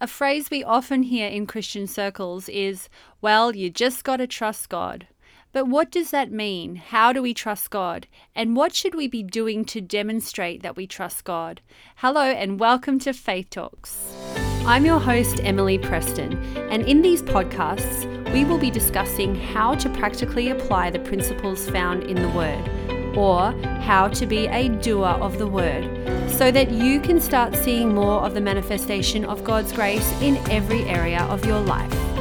A 0.00 0.06
phrase 0.06 0.48
we 0.48 0.62
often 0.62 1.02
hear 1.02 1.26
in 1.26 1.44
Christian 1.44 1.88
circles 1.88 2.48
is, 2.48 2.88
well, 3.20 3.56
you 3.56 3.68
just 3.68 4.04
got 4.04 4.18
to 4.18 4.28
trust 4.28 4.68
God. 4.68 5.08
But 5.50 5.66
what 5.66 5.90
does 5.90 6.12
that 6.12 6.30
mean? 6.30 6.76
How 6.76 7.12
do 7.12 7.20
we 7.20 7.34
trust 7.34 7.70
God? 7.70 8.06
And 8.32 8.54
what 8.54 8.72
should 8.72 8.94
we 8.94 9.08
be 9.08 9.24
doing 9.24 9.64
to 9.64 9.80
demonstrate 9.80 10.62
that 10.62 10.76
we 10.76 10.86
trust 10.86 11.24
God? 11.24 11.60
Hello, 11.96 12.20
and 12.20 12.60
welcome 12.60 13.00
to 13.00 13.12
Faith 13.12 13.50
Talks. 13.50 14.14
I'm 14.64 14.86
your 14.86 15.00
host, 15.00 15.40
Emily 15.42 15.78
Preston, 15.78 16.38
and 16.70 16.84
in 16.84 17.02
these 17.02 17.22
podcasts, 17.22 18.06
we 18.32 18.44
will 18.44 18.58
be 18.58 18.70
discussing 18.70 19.34
how 19.34 19.74
to 19.74 19.88
practically 19.88 20.50
apply 20.50 20.90
the 20.90 21.00
principles 21.00 21.68
found 21.70 22.04
in 22.04 22.22
the 22.22 22.28
Word, 22.28 22.70
or 23.18 23.50
how 23.80 24.06
to 24.06 24.26
be 24.26 24.46
a 24.46 24.68
doer 24.68 25.08
of 25.08 25.38
the 25.38 25.46
Word 25.46 25.84
so 26.30 26.52
that 26.52 26.70
you 26.70 27.00
can 27.00 27.20
start 27.20 27.56
seeing 27.56 27.92
more 27.92 28.22
of 28.22 28.32
the 28.32 28.40
manifestation 28.40 29.24
of 29.24 29.42
God's 29.42 29.72
grace 29.72 30.08
in 30.22 30.36
every 30.50 30.84
area 30.84 31.22
of 31.24 31.44
your 31.44 31.58
life. 31.58 32.17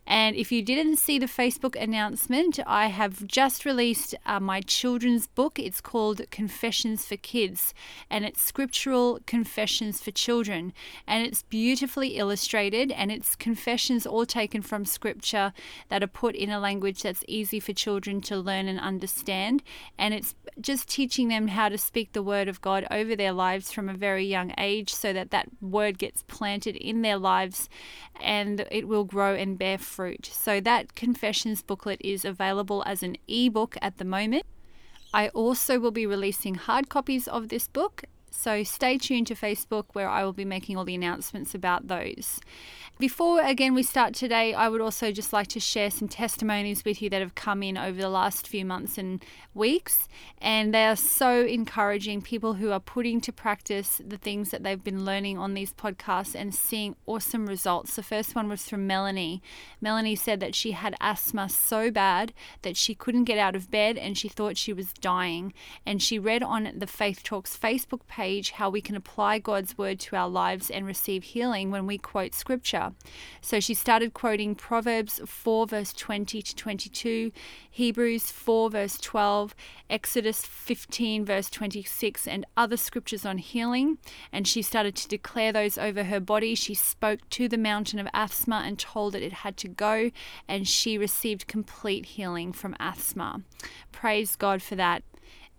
And 0.08 0.36
if 0.36 0.52
you 0.52 0.62
didn't 0.62 0.98
see 0.98 1.18
the 1.20 1.28
Facebook 1.28 1.82
announcement, 1.82 2.60
I 2.66 2.88
have 2.88 3.26
just 3.28 3.64
released 3.66 4.16
uh, 4.26 4.40
my 4.40 4.62
children's 4.62 5.28
book. 5.28 5.60
It's 5.60 5.82
called 5.82 6.22
Confessions 6.32 7.06
for 7.06 7.18
Kids, 7.18 7.74
and 8.10 8.26
it's 8.26 8.42
scriptural 8.42 9.20
confessions 9.28 10.02
for 10.02 10.10
children. 10.12 10.74
And 11.06 11.24
it's 11.26 11.44
beautifully 11.44 12.18
illustrated, 12.18 12.92
and 12.92 13.12
it's 13.12 13.36
confessions 13.36 14.08
all 14.08 14.26
taken 14.26 14.59
taken 14.60 14.68
from 14.68 14.86
scripture 14.86 15.54
that 15.90 16.04
are 16.04 16.08
put 16.08 16.36
in 16.36 16.50
a 16.50 16.60
language 16.60 17.02
that's 17.02 17.24
easy 17.28 17.60
for 17.60 17.74
children 17.74 18.22
to 18.22 18.38
learn 18.38 18.68
and 18.68 18.80
understand. 18.80 19.64
And 19.98 20.14
it's 20.14 20.36
just 20.62 20.88
teaching 20.88 21.30
them 21.30 21.48
how 21.48 21.70
to 21.70 21.78
speak 21.78 22.12
the 22.12 22.24
word 22.24 22.48
of 22.48 22.62
God 22.62 22.86
over 22.92 23.16
their 23.16 23.34
lives 23.34 23.72
from 23.72 23.90
a 23.90 23.94
very 23.94 24.26
young 24.26 24.54
age 24.58 24.94
so 24.94 25.14
that 25.14 25.32
that 25.32 25.48
word 25.62 25.98
gets 25.98 26.24
planted 26.24 26.76
in 26.76 27.02
their 27.02 27.18
lives 27.18 27.70
and 28.22 28.66
it 28.72 28.88
will 28.88 29.06
grow 29.06 29.36
and 29.36 29.58
bear 29.58 29.78
fruit. 29.78 30.30
So 30.32 30.62
that 30.62 30.96
confessions 30.96 31.64
booklet 31.64 32.02
is 32.02 32.26
available 32.26 32.84
as 32.86 33.04
an 33.04 33.16
ebook 33.28 33.78
at 33.82 33.98
the 33.98 34.06
moment. 34.06 34.44
I 35.14 35.30
also 35.30 35.80
will 35.80 35.92
be 35.92 36.06
releasing 36.06 36.56
hard 36.56 36.88
copies 36.90 37.28
of 37.28 37.50
this 37.50 37.68
book 37.68 38.04
so 38.32 38.64
stay 38.64 38.98
tuned 38.98 39.28
to 39.28 39.36
Facebook 39.36 39.86
where 39.94 40.10
I 40.10 40.24
will 40.24 40.34
be 40.34 40.46
making 40.46 40.78
all 40.78 40.86
the 40.86 40.96
announcements 40.96 41.56
about 41.56 41.88
those. 41.88 42.40
Before 43.00 43.42
again 43.42 43.74
we 43.74 43.84
start 43.84 44.14
today, 44.14 44.54
I 44.54 44.68
would 44.68 44.82
also 44.82 45.12
just 45.14 45.32
like 45.32 45.48
to 45.50 45.60
share 45.60 45.90
some 45.90 46.10
testimonies 46.10 46.84
with 46.84 47.02
you 47.02 47.10
that 47.12 47.22
have 47.22 47.34
come 47.34 47.64
in 47.64 47.78
over 47.78 48.00
the 48.00 48.10
last 48.10 48.46
few 48.46 48.66
months 48.66 48.98
and 48.98 49.24
weeks, 49.54 50.10
and 50.42 50.74
they 50.74 50.86
are 50.86 50.98
so 50.98 51.46
encouraging. 51.46 52.22
People 52.22 52.56
who 52.56 52.72
are 52.72 52.80
putting 52.80 53.22
to 53.22 53.32
practice 53.32 54.02
the 54.06 54.18
things 54.18 54.52
that 54.52 54.64
they've 54.64 54.84
been 54.84 55.06
learning 55.06 55.38
on 55.38 55.54
these 55.54 55.72
podcasts 55.72 56.36
and 56.36 56.54
seeing 56.54 56.96
awesome 57.06 57.46
results. 57.48 57.96
The 57.96 58.04
first 58.04 58.36
one 58.36 58.50
was 58.50 58.68
from 58.68 58.86
Melanie. 58.86 59.42
Melanie 59.80 60.16
said 60.16 60.42
that 60.42 60.54
she 60.54 60.72
had 60.72 60.96
asthma 61.00 61.48
so 61.48 61.90
bad 61.90 62.34
that 62.64 62.76
she 62.76 62.94
couldn't 62.94 63.24
get 63.24 63.38
out 63.38 63.56
of 63.56 63.72
bed 63.72 63.98
and 63.98 64.18
she 64.18 64.28
thought 64.28 64.58
she 64.58 64.74
was 64.74 64.92
dying, 64.92 65.54
and 65.86 66.02
she 66.02 66.20
read 66.20 66.44
on 66.44 66.70
the 66.76 66.88
Faith 66.88 67.24
Talks 67.24 67.56
Facebook 67.56 68.02
page 68.08 68.19
how 68.20 68.70
we 68.70 68.82
can 68.82 68.98
apply 68.98 69.40
God's 69.40 69.78
word 69.78 69.98
to 70.02 70.16
our 70.18 70.28
lives 70.28 70.70
and 70.70 70.86
receive 70.86 71.24
healing 71.24 71.72
when 71.72 71.88
we 71.88 71.98
quote 71.98 72.36
scripture. 72.36 72.92
So 73.40 73.62
she 73.62 73.74
started 73.74 74.14
quoting 74.14 74.56
Proverbs 74.56 75.22
4, 75.26 75.68
verse 75.68 75.94
20 75.94 76.42
to 76.42 76.56
22, 76.56 77.32
Hebrews 77.72 78.30
4, 78.30 78.72
verse 78.72 78.98
12, 78.98 79.56
Exodus 79.90 80.46
15, 80.46 81.24
verse 81.24 81.50
26, 81.50 82.28
and 82.28 82.46
other 82.58 82.76
scriptures 82.76 83.26
on 83.26 83.38
healing. 83.38 84.00
And 84.34 84.46
she 84.46 84.62
started 84.62 84.98
to 84.98 85.08
declare 85.08 85.54
those 85.54 85.78
over 85.78 86.04
her 86.04 86.20
body. 86.20 86.56
She 86.56 86.74
spoke 86.74 87.22
to 87.30 87.48
the 87.48 87.58
mountain 87.58 88.00
of 88.00 88.08
asthma 88.14 88.64
and 88.66 88.78
told 88.78 89.16
it 89.16 89.24
it 89.24 89.32
had 89.32 89.56
to 89.58 89.70
go, 89.70 90.12
and 90.46 90.68
she 90.68 90.98
received 90.98 91.48
complete 91.48 92.06
healing 92.06 92.52
from 92.52 92.76
asthma. 92.82 93.44
Praise 93.94 94.36
God 94.36 94.62
for 94.62 94.76
that. 94.76 95.04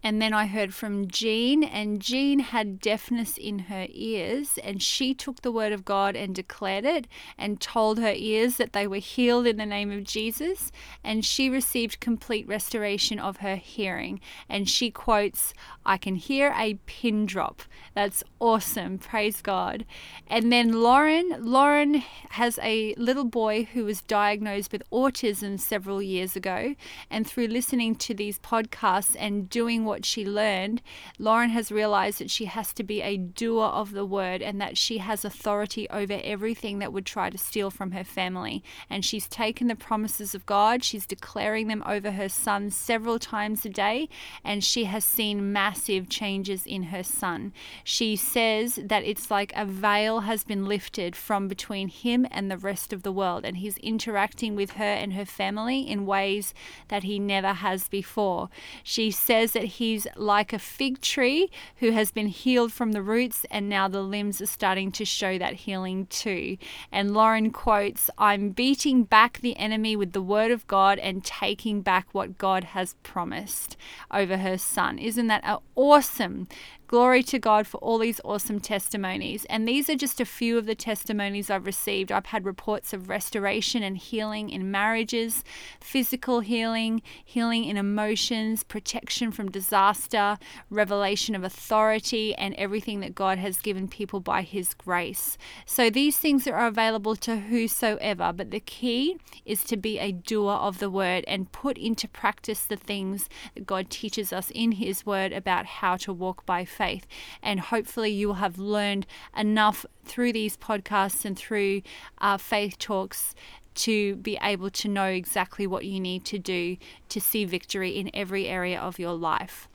And 0.02 0.20
then 0.20 0.32
I 0.32 0.46
heard 0.46 0.72
from 0.72 1.08
Jean, 1.08 1.62
and 1.62 2.00
Jean 2.00 2.38
had 2.38 2.80
deafness 2.80 3.36
in 3.36 3.60
her 3.60 3.86
ears, 3.90 4.58
and 4.64 4.82
she 4.82 5.12
took 5.12 5.42
the 5.42 5.52
word 5.52 5.72
of 5.72 5.84
God 5.84 6.16
and 6.16 6.34
declared 6.34 6.86
it 6.86 7.06
and 7.36 7.60
told 7.60 7.98
her 7.98 8.14
ears 8.14 8.56
that 8.56 8.72
they 8.72 8.86
were 8.86 8.96
healed 8.96 9.46
in 9.46 9.58
the 9.58 9.66
name 9.66 9.90
of 9.90 10.04
Jesus. 10.04 10.72
And 11.04 11.24
she 11.24 11.50
received 11.50 12.00
complete 12.00 12.48
restoration 12.48 13.18
of 13.18 13.38
her 13.38 13.56
hearing. 13.56 14.20
And 14.48 14.68
she 14.68 14.90
quotes, 14.90 15.52
I 15.84 15.98
can 15.98 16.14
hear 16.14 16.54
a 16.56 16.74
pin 16.86 17.26
drop. 17.26 17.62
That's 17.94 18.24
awesome. 18.38 18.98
Praise 18.98 19.42
God. 19.42 19.84
And 20.26 20.52
then 20.52 20.80
Lauren, 20.80 21.36
Lauren 21.40 22.02
has 22.30 22.58
a 22.62 22.94
little 22.94 23.24
boy 23.24 23.68
who 23.72 23.84
was 23.84 24.02
diagnosed 24.02 24.72
with 24.72 24.82
autism 24.90 25.60
several 25.60 26.00
years 26.00 26.36
ago. 26.36 26.74
And 27.10 27.26
through 27.26 27.48
listening 27.48 27.96
to 27.96 28.14
these 28.14 28.38
podcasts 28.38 29.16
and 29.18 29.50
doing 29.50 29.84
what 29.90 30.06
she 30.06 30.24
learned, 30.24 30.80
Lauren 31.18 31.50
has 31.50 31.72
realized 31.72 32.20
that 32.20 32.30
she 32.30 32.44
has 32.44 32.72
to 32.72 32.84
be 32.84 33.02
a 33.02 33.16
doer 33.16 33.64
of 33.64 33.90
the 33.90 34.04
word 34.04 34.40
and 34.40 34.60
that 34.60 34.78
she 34.78 34.98
has 34.98 35.24
authority 35.24 35.90
over 35.90 36.20
everything 36.22 36.78
that 36.78 36.92
would 36.92 37.04
try 37.04 37.28
to 37.28 37.36
steal 37.36 37.72
from 37.72 37.90
her 37.90 38.04
family. 38.04 38.62
And 38.88 39.04
she's 39.04 39.26
taken 39.26 39.66
the 39.66 39.74
promises 39.74 40.32
of 40.32 40.46
God, 40.46 40.84
she's 40.84 41.06
declaring 41.06 41.66
them 41.66 41.82
over 41.84 42.12
her 42.12 42.28
son 42.28 42.70
several 42.70 43.18
times 43.18 43.66
a 43.66 43.68
day, 43.68 44.08
and 44.44 44.62
she 44.62 44.84
has 44.84 45.04
seen 45.04 45.52
massive 45.52 46.08
changes 46.08 46.64
in 46.64 46.84
her 46.84 47.02
son. 47.02 47.52
She 47.82 48.14
says 48.14 48.78
that 48.84 49.02
it's 49.02 49.28
like 49.28 49.52
a 49.56 49.64
veil 49.66 50.20
has 50.20 50.44
been 50.44 50.66
lifted 50.66 51.16
from 51.16 51.48
between 51.48 51.88
him 51.88 52.28
and 52.30 52.48
the 52.48 52.56
rest 52.56 52.92
of 52.92 53.02
the 53.02 53.10
world, 53.10 53.44
and 53.44 53.56
he's 53.56 53.76
interacting 53.78 54.54
with 54.54 54.72
her 54.72 54.84
and 54.84 55.14
her 55.14 55.24
family 55.24 55.80
in 55.80 56.06
ways 56.06 56.54
that 56.86 57.02
he 57.02 57.18
never 57.18 57.54
has 57.54 57.88
before. 57.88 58.50
She 58.84 59.10
says 59.10 59.50
that 59.52 59.64
he's 59.80 60.06
like 60.14 60.52
a 60.52 60.58
fig 60.58 61.00
tree 61.00 61.50
who 61.76 61.90
has 61.90 62.12
been 62.12 62.26
healed 62.26 62.70
from 62.70 62.92
the 62.92 63.00
roots, 63.00 63.46
and 63.50 63.66
now 63.66 63.88
the 63.88 64.02
limbs 64.02 64.38
are 64.42 64.46
starting 64.46 64.92
to 64.92 65.06
show 65.06 65.38
that 65.38 65.54
healing 65.54 66.04
too. 66.06 66.58
And 66.92 67.14
Lauren 67.14 67.50
quotes, 67.50 68.10
I'm 68.18 68.50
beating 68.50 69.04
back 69.04 69.38
the 69.38 69.56
enemy 69.56 69.96
with 69.96 70.12
the 70.12 70.20
word 70.20 70.50
of 70.50 70.66
God 70.66 70.98
and 70.98 71.24
taking 71.24 71.80
back 71.80 72.08
what 72.12 72.36
God 72.36 72.62
has 72.62 72.94
promised 73.02 73.78
over 74.12 74.36
her 74.36 74.58
son. 74.58 74.98
Isn't 74.98 75.28
that 75.28 75.62
awesome? 75.74 76.46
Glory 76.90 77.22
to 77.22 77.38
God 77.38 77.68
for 77.68 77.76
all 77.76 77.98
these 77.98 78.20
awesome 78.24 78.58
testimonies. 78.58 79.44
And 79.44 79.68
these 79.68 79.88
are 79.88 79.94
just 79.94 80.20
a 80.20 80.24
few 80.24 80.58
of 80.58 80.66
the 80.66 80.74
testimonies 80.74 81.48
I've 81.48 81.64
received. 81.64 82.10
I've 82.10 82.26
had 82.26 82.44
reports 82.44 82.92
of 82.92 83.08
restoration 83.08 83.84
and 83.84 83.96
healing 83.96 84.50
in 84.50 84.72
marriages, 84.72 85.44
physical 85.80 86.40
healing, 86.40 87.00
healing 87.24 87.62
in 87.62 87.76
emotions, 87.76 88.64
protection 88.64 89.30
from 89.30 89.52
disaster, 89.52 90.36
revelation 90.68 91.36
of 91.36 91.44
authority, 91.44 92.34
and 92.34 92.56
everything 92.56 92.98
that 92.98 93.14
God 93.14 93.38
has 93.38 93.60
given 93.60 93.86
people 93.86 94.18
by 94.18 94.42
His 94.42 94.74
grace. 94.74 95.38
So 95.64 95.90
these 95.90 96.18
things 96.18 96.48
are 96.48 96.66
available 96.66 97.14
to 97.14 97.36
whosoever, 97.36 98.32
but 98.32 98.50
the 98.50 98.58
key 98.58 99.16
is 99.44 99.62
to 99.62 99.76
be 99.76 100.00
a 100.00 100.10
doer 100.10 100.54
of 100.54 100.80
the 100.80 100.90
word 100.90 101.22
and 101.28 101.52
put 101.52 101.78
into 101.78 102.08
practice 102.08 102.64
the 102.64 102.74
things 102.74 103.28
that 103.54 103.64
God 103.64 103.90
teaches 103.90 104.32
us 104.32 104.50
in 104.50 104.72
His 104.72 105.06
word 105.06 105.32
about 105.32 105.66
how 105.66 105.96
to 105.98 106.12
walk 106.12 106.44
by 106.44 106.64
faith 106.64 106.79
faith. 106.80 107.06
And 107.42 107.60
hopefully, 107.60 108.10
you 108.10 108.28
will 108.28 108.42
have 108.46 108.58
learned 108.58 109.06
enough 109.36 109.84
through 110.04 110.32
these 110.32 110.56
podcasts 110.56 111.26
and 111.26 111.36
through 111.36 111.82
uh, 112.18 112.38
faith 112.38 112.78
talks 112.78 113.34
to 113.74 114.16
be 114.16 114.38
able 114.42 114.70
to 114.70 114.88
know 114.88 115.04
exactly 115.04 115.66
what 115.66 115.84
you 115.84 116.00
need 116.00 116.24
to 116.24 116.38
do 116.38 116.78
to 117.10 117.20
see 117.20 117.44
victory 117.44 117.90
in 117.90 118.10
every 118.14 118.46
area 118.48 118.80
of 118.80 118.98
your 118.98 119.12
life. 119.12 119.68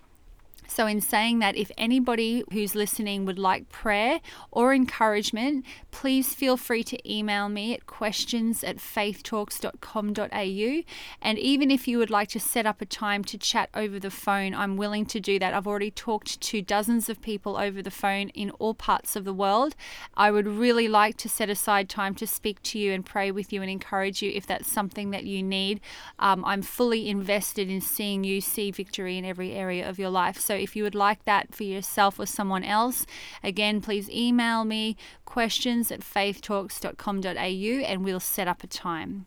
So, 0.68 0.88
in 0.88 1.02
saying 1.02 1.40
that, 1.40 1.56
if 1.56 1.72
anybody 1.78 2.44
who's 2.52 2.76
listening 2.76 3.26
would 3.26 3.40
like 3.40 3.70
prayer 3.70 4.20
or 4.52 4.74
encouragement, 4.74 5.66
please 5.92 6.34
feel 6.34 6.58
free 6.58 6.84
to 6.84 7.12
email 7.12 7.50
me 7.50 7.74
at 7.74 7.86
questions 7.86 8.64
at 8.64 8.78
faithtalks.com.au. 8.78 10.84
And 11.22 11.40
even 11.40 11.72
if 11.72 11.88
you 11.88 11.98
would 11.98 12.10
like 12.10 12.30
to 12.30 12.40
set 12.40 12.66
up 12.66 12.82
a 12.82 12.86
time 12.86 13.24
to 13.26 13.38
chat 13.38 13.70
over 13.74 14.00
the 14.00 14.12
phone, 14.12 14.54
I'm 14.54 14.78
willing 14.78 15.06
to 15.08 15.20
do 15.20 15.40
that. 15.40 15.54
I've 15.54 15.68
already 15.68 15.92
talked 15.92 16.42
to 16.42 16.62
dozens 16.62 17.10
of 17.10 17.22
people 17.22 17.58
over 17.58 17.82
the 17.82 17.92
phone 17.92 18.30
in 18.30 18.50
all 18.52 18.74
parts 18.74 19.16
of 19.16 19.26
the 19.26 19.34
world. 19.34 19.76
I 20.16 20.32
would 20.32 20.48
really 20.48 20.88
like 20.88 21.18
to 21.18 21.30
set 21.30 21.50
aside 21.50 21.90
time 21.90 22.16
to 22.16 22.28
speak 22.28 22.62
to 22.64 22.80
you 22.80 22.92
and 22.92 23.06
pray 23.06 23.32
with 23.32 23.54
you 23.54 23.62
and 23.62 23.70
encourage 23.70 24.22
you 24.22 24.32
if 24.34 24.46
that's 24.46 24.72
something 24.72 25.12
that 25.12 25.24
you 25.24 25.44
need. 25.44 25.80
Um, 26.20 26.44
I'm 26.46 26.62
fully 26.62 27.10
invested 27.10 27.70
in 27.70 27.82
seeing 27.82 28.24
you 28.24 28.42
see 28.42 28.72
victory 28.72 29.18
in 29.18 29.26
every 29.26 29.54
area 29.54 29.88
of 29.88 30.00
your 30.00 30.10
life. 30.10 30.40
So, 30.40 30.55
if 30.56 30.75
you 30.75 30.84
would 30.84 30.96
like 30.96 31.24
that 31.25 31.54
for 31.54 31.63
yourself 31.63 32.19
or 32.19 32.25
someone 32.25 32.63
else, 32.63 33.06
again, 33.44 33.81
please 33.81 34.10
email 34.10 34.66
me 34.66 34.98
questions 35.25 35.92
at 35.92 36.02
faithtalks.com.au 36.02 37.86
and 37.86 38.04
we'll 38.04 38.19
set 38.19 38.48
up 38.48 38.63
a 38.63 38.68
time. 38.68 39.25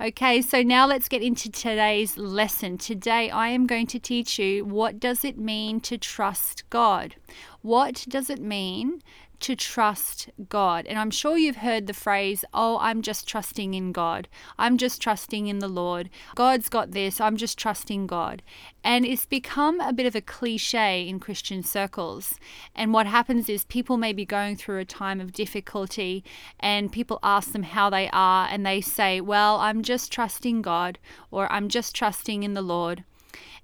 Okay, 0.00 0.42
so 0.42 0.62
now 0.62 0.86
let's 0.86 1.08
get 1.08 1.22
into 1.22 1.50
today's 1.50 2.16
lesson. 2.16 2.78
Today 2.78 3.30
I 3.30 3.48
am 3.48 3.66
going 3.66 3.86
to 3.88 3.98
teach 3.98 4.38
you 4.38 4.64
what 4.64 4.98
does 4.98 5.24
it 5.24 5.38
mean 5.38 5.80
to 5.80 5.98
trust 5.98 6.68
God? 6.70 7.16
What 7.60 8.04
does 8.08 8.28
it 8.30 8.40
mean 8.40 9.02
to 9.42 9.56
trust 9.56 10.30
God. 10.48 10.86
And 10.86 10.98
I'm 10.98 11.10
sure 11.10 11.36
you've 11.36 11.56
heard 11.56 11.86
the 11.86 11.92
phrase, 11.92 12.44
oh, 12.54 12.78
I'm 12.80 13.02
just 13.02 13.28
trusting 13.28 13.74
in 13.74 13.92
God. 13.92 14.28
I'm 14.58 14.78
just 14.78 15.02
trusting 15.02 15.46
in 15.46 15.58
the 15.58 15.68
Lord. 15.68 16.10
God's 16.34 16.68
got 16.68 16.92
this. 16.92 17.20
I'm 17.20 17.36
just 17.36 17.58
trusting 17.58 18.06
God. 18.06 18.42
And 18.84 19.04
it's 19.04 19.26
become 19.26 19.80
a 19.80 19.92
bit 19.92 20.06
of 20.06 20.14
a 20.14 20.20
cliche 20.20 21.06
in 21.06 21.20
Christian 21.20 21.62
circles. 21.62 22.38
And 22.74 22.92
what 22.92 23.06
happens 23.06 23.48
is 23.48 23.64
people 23.64 23.96
may 23.96 24.12
be 24.12 24.24
going 24.24 24.56
through 24.56 24.78
a 24.78 24.84
time 24.84 25.20
of 25.20 25.32
difficulty 25.32 26.24
and 26.58 26.92
people 26.92 27.18
ask 27.22 27.52
them 27.52 27.64
how 27.64 27.90
they 27.90 28.08
are 28.12 28.48
and 28.50 28.64
they 28.64 28.80
say, 28.80 29.20
well, 29.20 29.56
I'm 29.58 29.82
just 29.82 30.12
trusting 30.12 30.62
God 30.62 30.98
or 31.30 31.50
I'm 31.52 31.68
just 31.68 31.94
trusting 31.94 32.42
in 32.42 32.54
the 32.54 32.62
Lord 32.62 33.04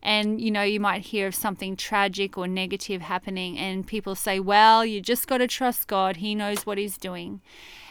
and 0.03 0.41
you 0.41 0.51
know 0.51 0.63
you 0.63 0.81
might 0.81 1.03
hear 1.07 1.27
of 1.27 1.35
something 1.35 1.77
tragic 1.77 2.39
or 2.39 2.47
negative 2.47 3.03
happening 3.03 3.59
and 3.59 3.87
people 3.87 4.15
say 4.15 4.39
well 4.39 4.85
you 4.85 5.01
just 5.01 5.27
got 5.27 5.39
to 5.39 5.47
trust 5.47 5.87
god. 5.89 6.17
He 6.17 6.35
knows 6.35 6.65
what 6.65 6.79
he's 6.79 6.97
doing 6.99 7.41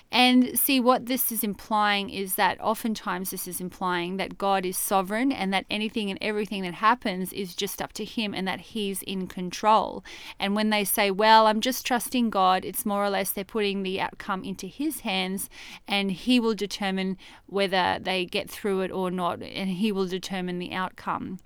and 0.09 0.57
see, 0.57 0.79
what 0.79 1.07
this 1.07 1.33
is 1.33 1.43
implying 1.43 2.09
is 2.09 2.35
that 2.35 2.61
oftentimes 2.61 3.31
this 3.31 3.45
is 3.45 3.59
implying 3.59 4.15
that 4.17 4.37
God 4.37 4.65
is 4.65 4.77
sovereign 4.77 5.33
and 5.33 5.51
that 5.53 5.65
anything 5.69 6.09
and 6.09 6.17
everything 6.21 6.61
that 6.63 6.75
happens 6.75 7.33
is 7.33 7.53
just 7.53 7.81
up 7.81 7.91
to 7.93 8.05
Him 8.05 8.33
and 8.33 8.47
that 8.47 8.61
He's 8.61 9.01
in 9.01 9.27
control. 9.27 10.05
And 10.39 10.55
when 10.55 10.69
they 10.69 10.85
say, 10.85 11.11
Well, 11.11 11.47
I'm 11.47 11.59
just 11.59 11.85
trusting 11.85 12.29
God, 12.29 12.63
it's 12.63 12.85
more 12.85 13.03
or 13.03 13.09
less 13.09 13.31
they're 13.31 13.43
putting 13.43 13.83
the 13.83 13.99
outcome 13.99 14.45
into 14.45 14.67
His 14.67 15.01
hands 15.01 15.49
and 15.87 16.11
He 16.11 16.39
will 16.39 16.55
determine 16.55 17.17
whether 17.45 17.99
they 18.01 18.25
get 18.25 18.49
through 18.49 18.81
it 18.81 18.91
or 18.91 19.11
not, 19.11 19.41
and 19.41 19.69
He 19.71 19.91
will 19.91 20.07
determine 20.07 20.57
the 20.57 20.71
outcome. 20.71 21.39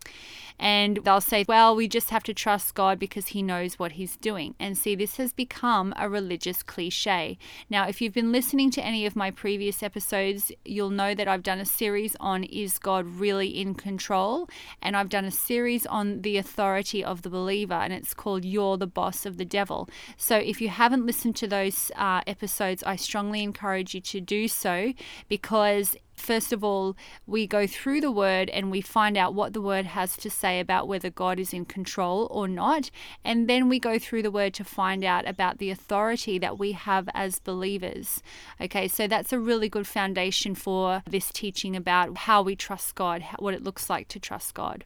And 0.59 0.99
they'll 1.03 1.21
say, 1.21 1.43
well, 1.47 1.75
we 1.75 1.87
just 1.87 2.11
have 2.11 2.23
to 2.25 2.35
trust 2.35 2.75
God 2.75 2.99
because 2.99 3.29
He 3.29 3.41
knows 3.41 3.79
what 3.79 3.93
He's 3.93 4.15
doing. 4.17 4.53
And 4.59 4.77
see, 4.77 4.93
this 4.93 5.17
has 5.17 5.33
become 5.33 5.91
a 5.97 6.07
religious 6.07 6.61
cliche. 6.61 7.39
Now, 7.67 7.87
if 7.87 7.99
you've 7.99 8.13
been 8.13 8.31
listening 8.31 8.50
to 8.51 8.83
any 8.83 9.06
of 9.06 9.15
my 9.15 9.31
previous 9.31 9.81
episodes, 9.81 10.51
you'll 10.65 10.89
know 10.89 11.15
that 11.15 11.25
I've 11.25 11.42
done 11.42 11.59
a 11.59 11.65
series 11.65 12.18
on 12.19 12.44
Is 12.44 12.80
God 12.80 13.06
Really 13.06 13.48
in 13.48 13.75
Control? 13.75 14.50
And 14.81 14.98
I've 14.98 15.07
done 15.07 15.24
a 15.24 15.31
series 15.31 15.86
on 15.86 16.21
the 16.21 16.36
authority 16.36 17.01
of 17.01 17.21
the 17.21 17.30
believer, 17.30 17.75
and 17.75 17.94
it's 17.94 18.13
called 18.13 18.44
You're 18.44 18.75
the 18.75 18.88
Boss 18.88 19.25
of 19.25 19.38
the 19.38 19.45
Devil. 19.45 19.88
So 20.18 20.36
if 20.36 20.59
you 20.59 20.68
haven't 20.68 21.06
listened 21.06 21.38
to 21.38 21.48
those 21.48 21.92
uh, 21.95 22.24
episodes, 22.27 22.83
I 22.83 22.98
strongly 22.98 23.42
encourage 23.42 23.95
you 23.95 24.01
to 24.01 24.19
do 24.19 24.50
so 24.50 24.92
because 25.30 25.95
first 26.21 26.53
of 26.53 26.63
all, 26.63 26.95
we 27.25 27.47
go 27.47 27.68
through 27.68 28.01
the 28.01 28.12
word 28.12 28.50
and 28.50 28.71
we 28.71 28.81
find 28.81 29.18
out 29.18 29.33
what 29.33 29.53
the 29.53 29.62
word 29.62 29.85
has 29.85 30.15
to 30.18 30.29
say 30.29 30.59
about 30.59 30.88
whether 30.88 31.09
God 31.09 31.39
is 31.39 31.53
in 31.53 31.65
control 31.65 32.27
or 32.31 32.47
not. 32.47 32.91
And 33.23 33.50
then 33.50 33.68
we 33.68 33.79
go 33.79 33.97
through 34.00 34.21
the 34.21 34.31
word 34.31 34.53
to 34.56 34.63
find 34.63 35.03
out 35.03 35.27
about 35.27 35.57
the 35.57 35.69
authority 35.69 36.38
that 36.39 36.59
we 36.59 36.73
have 36.73 37.09
as 37.13 37.39
believers. 37.39 38.21
Okay, 38.59 38.88
so 38.88 39.07
that's 39.07 39.33
a 39.33 39.39
really 39.39 39.69
good 39.69 39.88
foundation 39.88 40.56
for 40.56 41.03
this 41.09 41.31
teaching 41.31 41.75
about 41.75 42.18
how 42.19 42.41
we 42.41 42.56
trust 42.56 42.95
God, 42.95 43.23
what 43.39 43.53
it 43.53 43.63
looks 43.63 43.89
like 43.89 44.07
to 44.09 44.19
trust 44.19 44.53
God. 44.53 44.85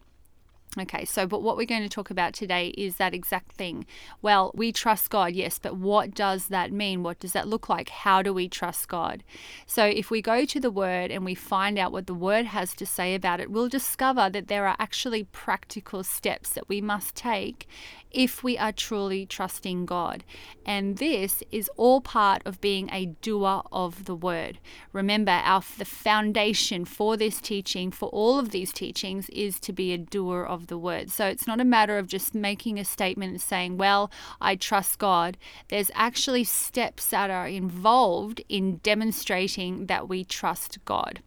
Okay, 0.77 1.05
so 1.05 1.25
but 1.25 1.41
what 1.41 1.55
we're 1.55 1.65
going 1.65 1.83
to 1.83 1.89
talk 1.89 2.09
about 2.09 2.33
today 2.33 2.69
is 2.69 2.97
that 2.97 3.13
exact 3.13 3.53
thing. 3.53 3.85
Well, 4.21 4.51
we 4.53 4.71
trust 4.71 5.09
God, 5.09 5.33
yes, 5.33 5.57
but 5.57 5.77
what 5.77 6.13
does 6.13 6.47
that 6.47 6.71
mean? 6.71 7.01
What 7.01 7.19
does 7.19 7.31
that 7.33 7.47
look 7.47 7.69
like? 7.69 7.89
How 7.89 8.21
do 8.21 8.33
we 8.33 8.49
trust 8.49 8.89
God? 8.89 9.23
So 9.65 9.85
if 9.85 10.11
we 10.11 10.21
go 10.21 10.43
to 10.45 10.59
the 10.59 10.71
Word 10.71 11.11
and 11.11 11.23
we 11.23 11.35
find 11.35 11.79
out 11.79 11.91
what 11.91 12.07
the 12.07 12.13
Word 12.13 12.47
has 12.47 12.73
to 12.75 12.85
say 12.85 13.15
about 13.15 13.39
it, 13.39 13.49
we'll 13.49 13.69
discover 13.69 14.29
that 14.29 14.47
there 14.47 14.67
are 14.67 14.75
actually 14.77 15.23
practical 15.23 16.03
steps 16.03 16.49
that 16.49 16.67
we 16.67 16.81
must 16.81 17.15
take 17.15 17.67
if 18.11 18.43
we 18.43 18.57
are 18.57 18.71
truly 18.71 19.25
trusting 19.25 19.85
God. 19.85 20.23
And 20.65 20.97
this 20.97 21.43
is 21.51 21.69
all 21.75 21.99
part 22.01 22.41
of 22.45 22.61
being 22.61 22.89
a 22.91 23.07
doer 23.21 23.61
of 23.71 24.05
the 24.05 24.15
Word. 24.15 24.59
Remember, 24.93 25.31
our 25.31 25.63
the 25.77 25.85
foundation 25.85 26.85
for 26.85 27.17
this 27.17 27.41
teaching, 27.41 27.91
for 27.91 28.09
all 28.09 28.39
of 28.39 28.51
these 28.51 28.71
teachings, 28.71 29.29
is 29.29 29.59
to 29.59 29.73
be 29.73 29.93
a 29.93 29.97
doer 29.97 30.43
of 30.43 30.64
the 30.67 30.77
word. 30.77 31.11
So 31.11 31.25
it's 31.25 31.47
not 31.47 31.61
a 31.61 31.65
matter 31.65 31.97
of 31.97 32.07
just 32.07 32.35
making 32.35 32.79
a 32.79 32.85
statement 32.85 33.31
and 33.31 33.41
saying, 33.41 33.77
well, 33.77 34.11
I 34.41 34.55
trust 34.55 34.99
God. 34.99 35.37
There's 35.69 35.91
actually 35.93 36.43
steps 36.43 37.07
that 37.07 37.29
are 37.29 37.47
involved 37.47 38.41
in 38.49 38.77
demonstrating 38.77 39.87
that 39.87 40.09
we 40.09 40.23
trust 40.23 40.83
God. 40.85 41.21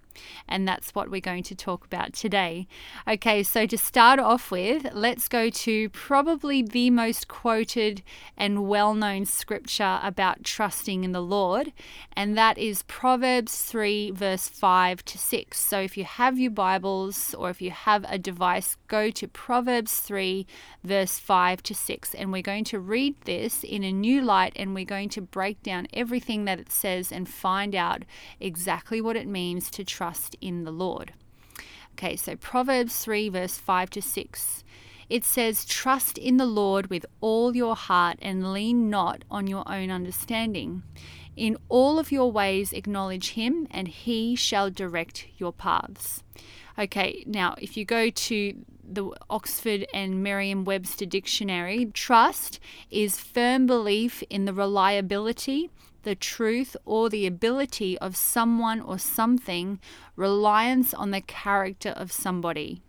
And 0.48 0.66
that's 0.66 0.94
what 0.94 1.10
we're 1.10 1.20
going 1.20 1.42
to 1.44 1.54
talk 1.54 1.84
about 1.84 2.12
today. 2.12 2.66
Okay, 3.06 3.42
so 3.42 3.66
to 3.66 3.78
start 3.78 4.18
off 4.18 4.50
with, 4.50 4.86
let's 4.92 5.28
go 5.28 5.50
to 5.50 5.88
probably 5.90 6.62
the 6.62 6.90
most 6.90 7.28
quoted 7.28 8.02
and 8.36 8.66
well 8.68 8.94
known 8.94 9.24
scripture 9.24 10.00
about 10.02 10.44
trusting 10.44 11.04
in 11.04 11.12
the 11.12 11.22
Lord, 11.22 11.72
and 12.12 12.36
that 12.36 12.58
is 12.58 12.82
Proverbs 12.82 13.62
3, 13.62 14.10
verse 14.12 14.48
5 14.48 15.04
to 15.04 15.18
6. 15.18 15.60
So 15.60 15.80
if 15.80 15.96
you 15.96 16.04
have 16.04 16.38
your 16.38 16.50
Bibles 16.50 17.34
or 17.34 17.50
if 17.50 17.60
you 17.62 17.70
have 17.70 18.04
a 18.08 18.18
device, 18.18 18.76
go 18.88 19.10
to 19.10 19.28
Proverbs 19.28 20.00
3, 20.00 20.46
verse 20.82 21.18
5 21.18 21.62
to 21.62 21.74
6, 21.74 22.14
and 22.14 22.32
we're 22.32 22.42
going 22.42 22.64
to 22.64 22.80
read 22.80 23.14
this 23.24 23.62
in 23.62 23.84
a 23.84 23.92
new 23.92 24.22
light 24.22 24.52
and 24.56 24.74
we're 24.74 24.84
going 24.84 25.08
to 25.10 25.20
break 25.20 25.62
down 25.62 25.86
everything 25.92 26.44
that 26.44 26.58
it 26.58 26.72
says 26.72 27.12
and 27.12 27.28
find 27.28 27.74
out 27.74 28.04
exactly 28.40 29.00
what 29.00 29.16
it 29.16 29.26
means 29.26 29.70
to 29.70 29.84
trust 29.84 30.07
trust 30.08 30.36
in 30.40 30.64
the 30.64 30.70
Lord. 30.70 31.12
Okay, 31.92 32.16
so 32.16 32.34
Proverbs 32.34 32.96
3, 33.00 33.28
verse 33.28 33.58
5 33.58 33.90
to 33.90 34.00
6. 34.00 34.64
It 35.10 35.22
says, 35.22 35.66
Trust 35.66 36.16
in 36.16 36.38
the 36.38 36.46
Lord 36.46 36.88
with 36.88 37.04
all 37.20 37.54
your 37.54 37.76
heart 37.76 38.16
and 38.22 38.54
lean 38.54 38.88
not 38.88 39.22
on 39.30 39.46
your 39.46 39.70
own 39.70 39.90
understanding. 39.90 40.82
In 41.36 41.58
all 41.68 41.98
of 41.98 42.10
your 42.10 42.32
ways 42.32 42.72
acknowledge 42.72 43.32
him, 43.32 43.66
and 43.70 43.86
he 43.86 44.34
shall 44.34 44.70
direct 44.70 45.26
your 45.36 45.52
paths. 45.52 46.22
Okay, 46.78 47.22
now 47.26 47.54
if 47.58 47.76
you 47.76 47.84
go 47.84 48.08
to 48.08 48.64
the 48.82 49.10
Oxford 49.28 49.86
and 49.92 50.22
Merriam 50.22 50.64
Webster 50.64 51.04
dictionary, 51.04 51.90
trust 51.92 52.60
is 52.90 53.20
firm 53.20 53.66
belief 53.66 54.22
in 54.30 54.46
the 54.46 54.54
reliability, 54.54 55.68
the 56.08 56.14
truth, 56.14 56.74
or 56.86 57.10
the 57.10 57.26
ability 57.26 57.98
of 57.98 58.16
someone 58.16 58.80
or 58.80 58.98
something, 58.98 59.78
reliance 60.16 60.94
on 60.94 61.10
the 61.10 61.20
character 61.20 61.90
of 61.90 62.10
somebody. 62.10 62.80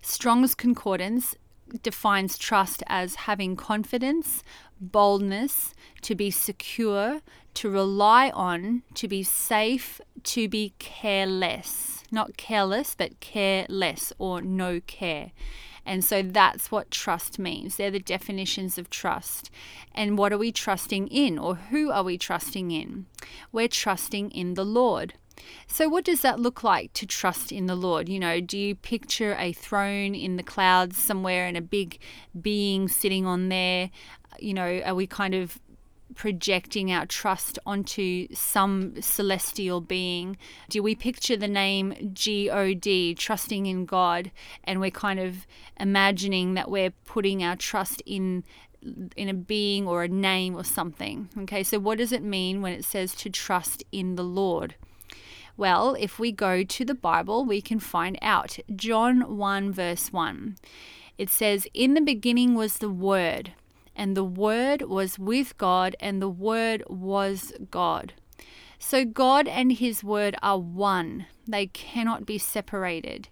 Strong's 0.00 0.54
Concordance 0.54 1.36
defines 1.82 2.38
trust 2.38 2.82
as 2.86 3.26
having 3.26 3.56
confidence, 3.56 4.42
boldness, 4.80 5.74
to 6.00 6.14
be 6.14 6.30
secure, 6.30 7.20
to 7.52 7.68
rely 7.68 8.30
on, 8.30 8.82
to 8.94 9.06
be 9.06 9.22
safe, 9.22 10.00
to 10.22 10.48
be 10.48 10.72
careless. 10.78 12.02
Not 12.10 12.38
careless, 12.38 12.94
but 12.96 13.20
careless 13.20 14.14
or 14.18 14.40
no 14.40 14.80
care. 14.80 15.32
And 15.88 16.04
so 16.04 16.20
that's 16.20 16.70
what 16.70 16.90
trust 16.90 17.38
means. 17.38 17.76
They're 17.76 17.90
the 17.90 17.98
definitions 17.98 18.76
of 18.76 18.90
trust. 18.90 19.50
And 19.94 20.18
what 20.18 20.34
are 20.34 20.38
we 20.38 20.52
trusting 20.52 21.08
in, 21.08 21.38
or 21.38 21.54
who 21.54 21.90
are 21.90 22.02
we 22.02 22.18
trusting 22.18 22.70
in? 22.70 23.06
We're 23.52 23.68
trusting 23.68 24.30
in 24.32 24.52
the 24.52 24.66
Lord. 24.66 25.14
So, 25.66 25.88
what 25.88 26.04
does 26.04 26.20
that 26.20 26.38
look 26.38 26.62
like 26.62 26.92
to 26.92 27.06
trust 27.06 27.52
in 27.52 27.66
the 27.66 27.74
Lord? 27.74 28.06
You 28.10 28.18
know, 28.18 28.38
do 28.38 28.58
you 28.58 28.74
picture 28.74 29.34
a 29.38 29.54
throne 29.54 30.14
in 30.14 30.36
the 30.36 30.42
clouds 30.42 31.02
somewhere 31.02 31.46
and 31.46 31.56
a 31.56 31.62
big 31.62 31.98
being 32.38 32.88
sitting 32.88 33.24
on 33.24 33.48
there? 33.48 33.90
You 34.38 34.52
know, 34.52 34.82
are 34.84 34.94
we 34.94 35.06
kind 35.06 35.34
of 35.34 35.58
projecting 36.18 36.90
our 36.90 37.06
trust 37.06 37.60
onto 37.64 38.26
some 38.34 39.00
celestial 39.00 39.80
being? 39.80 40.36
Do 40.68 40.82
we 40.82 40.96
picture 40.96 41.36
the 41.36 41.46
name 41.46 42.10
G 42.12 42.50
O 42.50 42.74
D, 42.74 43.14
trusting 43.14 43.66
in 43.66 43.86
God, 43.86 44.32
and 44.64 44.80
we're 44.80 44.90
kind 44.90 45.20
of 45.20 45.46
imagining 45.78 46.54
that 46.54 46.70
we're 46.70 46.90
putting 46.90 47.42
our 47.44 47.54
trust 47.54 48.02
in 48.04 48.44
in 49.16 49.28
a 49.28 49.34
being 49.34 49.86
or 49.86 50.02
a 50.02 50.08
name 50.08 50.56
or 50.56 50.64
something? 50.64 51.28
Okay, 51.38 51.62
so 51.62 51.78
what 51.78 51.98
does 51.98 52.10
it 52.10 52.22
mean 52.22 52.62
when 52.62 52.72
it 52.72 52.84
says 52.84 53.14
to 53.14 53.30
trust 53.30 53.84
in 53.92 54.16
the 54.16 54.24
Lord? 54.24 54.74
Well, 55.56 55.96
if 55.98 56.18
we 56.18 56.32
go 56.32 56.64
to 56.64 56.84
the 56.84 56.94
Bible, 56.94 57.44
we 57.44 57.60
can 57.60 57.78
find 57.78 58.18
out. 58.22 58.58
John 58.74 59.36
1, 59.36 59.72
verse 59.72 60.12
1. 60.12 60.56
It 61.16 61.30
says, 61.30 61.66
In 61.74 61.94
the 61.94 62.00
beginning 62.00 62.54
was 62.54 62.78
the 62.78 62.90
Word, 62.90 63.52
and 63.98 64.16
the 64.16 64.24
Word 64.24 64.82
was 64.82 65.18
with 65.18 65.58
God, 65.58 65.96
and 66.00 66.22
the 66.22 66.28
Word 66.30 66.82
was 66.88 67.52
God. 67.70 68.14
So 68.78 69.04
God 69.04 69.48
and 69.48 69.72
His 69.72 70.04
Word 70.04 70.36
are 70.42 70.58
one, 70.58 71.26
they 71.46 71.66
cannot 71.66 72.24
be 72.24 72.38
separated. 72.38 73.28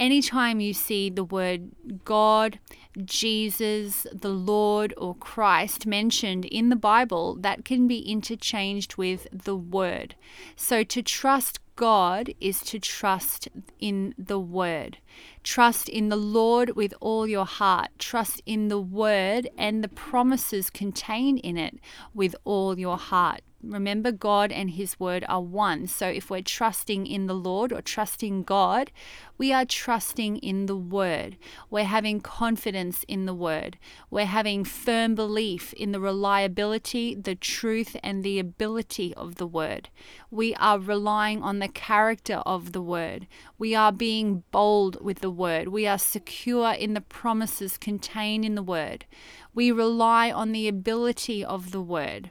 Anytime 0.00 0.60
you 0.60 0.72
see 0.72 1.10
the 1.10 1.24
word 1.24 1.72
God, 2.06 2.58
Jesus, 3.04 4.06
the 4.12 4.30
Lord, 4.30 4.94
or 4.96 5.14
Christ 5.14 5.86
mentioned 5.86 6.46
in 6.46 6.70
the 6.70 6.76
Bible, 6.76 7.36
that 7.40 7.66
can 7.66 7.86
be 7.86 8.00
interchanged 8.00 8.96
with 8.96 9.28
the 9.30 9.54
Word. 9.54 10.14
So 10.56 10.82
to 10.84 11.02
trust 11.02 11.60
God 11.76 12.32
is 12.40 12.60
to 12.62 12.78
trust 12.78 13.48
in 13.78 14.14
the 14.16 14.40
Word. 14.40 14.98
Trust 15.44 15.88
in 15.88 16.08
the 16.08 16.16
Lord 16.16 16.76
with 16.76 16.94
all 17.00 17.26
your 17.26 17.46
heart. 17.46 17.90
Trust 17.98 18.40
in 18.46 18.68
the 18.68 18.80
Word 18.80 19.50
and 19.58 19.84
the 19.84 19.88
promises 19.88 20.70
contained 20.70 21.40
in 21.40 21.56
it 21.56 21.78
with 22.14 22.34
all 22.44 22.78
your 22.78 22.96
heart. 22.96 23.42
Remember, 23.62 24.10
God 24.10 24.52
and 24.52 24.70
His 24.70 24.98
Word 24.98 25.22
are 25.28 25.42
one. 25.42 25.86
So 25.86 26.08
if 26.08 26.30
we're 26.30 26.40
trusting 26.40 27.06
in 27.06 27.26
the 27.26 27.34
Lord 27.34 27.72
or 27.72 27.82
trusting 27.82 28.44
God, 28.44 28.90
we 29.36 29.52
are 29.52 29.66
trusting 29.66 30.38
in 30.38 30.64
the 30.64 30.76
Word. 30.76 31.36
We're 31.68 31.84
having 31.84 32.20
confidence 32.22 33.04
in 33.06 33.26
the 33.26 33.34
Word. 33.34 33.76
We're 34.10 34.24
having 34.24 34.64
firm 34.64 35.14
belief 35.14 35.74
in 35.74 35.92
the 35.92 36.00
reliability, 36.00 37.14
the 37.14 37.34
truth, 37.34 37.96
and 38.02 38.22
the 38.22 38.38
ability 38.38 39.12
of 39.14 39.34
the 39.34 39.46
Word. 39.46 39.90
We 40.30 40.54
are 40.54 40.78
relying 40.78 41.42
on 41.42 41.58
the 41.58 41.68
character 41.68 42.36
of 42.46 42.72
the 42.72 42.82
Word. 42.82 43.26
We 43.58 43.74
are 43.74 43.92
being 43.92 44.42
bold 44.50 45.04
with 45.04 45.20
the 45.20 45.30
Word. 45.30 45.68
We 45.68 45.86
are 45.86 45.98
secure 45.98 46.72
in 46.72 46.94
the 46.94 47.02
promises 47.02 47.76
contained 47.76 48.46
in 48.46 48.54
the 48.54 48.62
Word. 48.62 49.04
We 49.54 49.70
rely 49.70 50.30
on 50.30 50.52
the 50.52 50.66
ability 50.66 51.44
of 51.44 51.72
the 51.72 51.82
Word. 51.82 52.30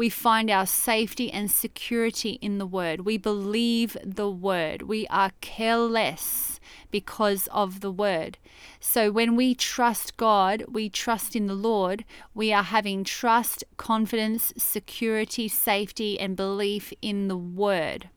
We 0.00 0.08
find 0.08 0.50
our 0.50 0.64
safety 0.64 1.30
and 1.30 1.50
security 1.50 2.38
in 2.40 2.56
the 2.56 2.64
Word. 2.64 3.02
We 3.02 3.18
believe 3.18 3.98
the 4.02 4.30
Word. 4.30 4.80
We 4.80 5.06
are 5.08 5.32
careless 5.42 6.58
because 6.90 7.48
of 7.48 7.80
the 7.80 7.90
Word. 7.92 8.38
So 8.80 9.10
when 9.10 9.36
we 9.36 9.54
trust 9.54 10.16
God, 10.16 10.64
we 10.68 10.88
trust 10.88 11.36
in 11.36 11.48
the 11.48 11.54
Lord, 11.54 12.06
we 12.32 12.50
are 12.50 12.62
having 12.62 13.04
trust, 13.04 13.62
confidence, 13.76 14.54
security, 14.56 15.48
safety, 15.48 16.18
and 16.18 16.34
belief 16.34 16.94
in 17.02 17.28
the 17.28 17.36
Word. 17.36 18.08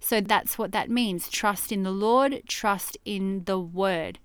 So 0.00 0.22
that's 0.22 0.56
what 0.56 0.72
that 0.72 0.88
means 0.88 1.28
trust 1.28 1.70
in 1.70 1.82
the 1.82 1.90
Lord, 1.90 2.44
trust 2.48 2.96
in 3.04 3.44
the 3.44 3.58
Word. 3.58 4.18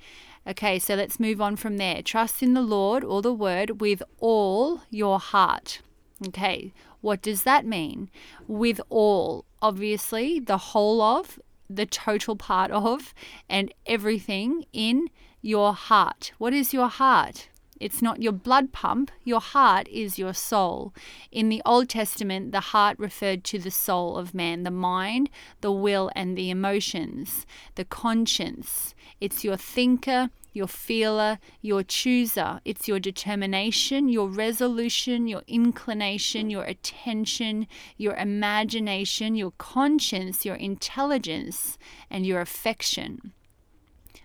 Okay, 0.47 0.79
so 0.79 0.95
let's 0.95 1.19
move 1.19 1.41
on 1.41 1.57
from 1.57 1.75
there. 1.75 2.01
Trust 2.01 2.41
in 2.41 2.53
the 2.53 2.61
Lord 2.61 3.03
or 3.03 3.21
the 3.21 3.33
Word 3.33 3.81
with 3.81 4.01
all 4.21 4.83
your 4.89 5.19
heart. 5.19 5.81
Okay, 6.27 6.73
what 7.01 7.21
does 7.21 7.43
that 7.43 7.65
mean? 7.65 8.09
With 8.47 8.81
all, 8.89 9.45
obviously, 9.61 10.39
the 10.39 10.57
whole 10.57 11.01
of, 11.01 11.39
the 11.69 11.85
total 11.85 12.35
part 12.35 12.71
of, 12.71 13.13
and 13.49 13.73
everything 13.85 14.65
in 14.73 15.07
your 15.41 15.73
heart. 15.73 16.33
What 16.37 16.53
is 16.53 16.73
your 16.73 16.89
heart? 16.89 17.47
It's 17.79 18.01
not 18.01 18.21
your 18.21 18.33
blood 18.33 18.73
pump, 18.73 19.09
your 19.23 19.39
heart 19.39 19.87
is 19.87 20.19
your 20.19 20.33
soul. 20.33 20.93
In 21.31 21.47
the 21.47 21.61
Old 21.65 21.87
Testament, 21.87 22.51
the 22.51 22.59
heart 22.59 22.99
referred 22.99 23.45
to 23.45 23.59
the 23.59 23.71
soul 23.71 24.17
of 24.17 24.33
man, 24.33 24.63
the 24.63 24.71
mind, 24.71 25.29
the 25.61 25.71
will, 25.71 26.11
and 26.13 26.37
the 26.37 26.49
emotions, 26.49 27.45
the 27.75 27.85
conscience. 27.85 28.93
It's 29.19 29.43
your 29.43 29.57
thinker, 29.57 30.29
your 30.53 30.67
feeler, 30.67 31.39
your 31.61 31.83
chooser. 31.83 32.59
It's 32.65 32.87
your 32.87 32.99
determination, 32.99 34.09
your 34.09 34.27
resolution, 34.27 35.27
your 35.27 35.43
inclination, 35.47 36.49
your 36.49 36.63
attention, 36.63 37.67
your 37.97 38.15
imagination, 38.15 39.35
your 39.35 39.51
conscience, 39.57 40.45
your 40.45 40.55
intelligence, 40.55 41.77
and 42.09 42.25
your 42.25 42.41
affection. 42.41 43.33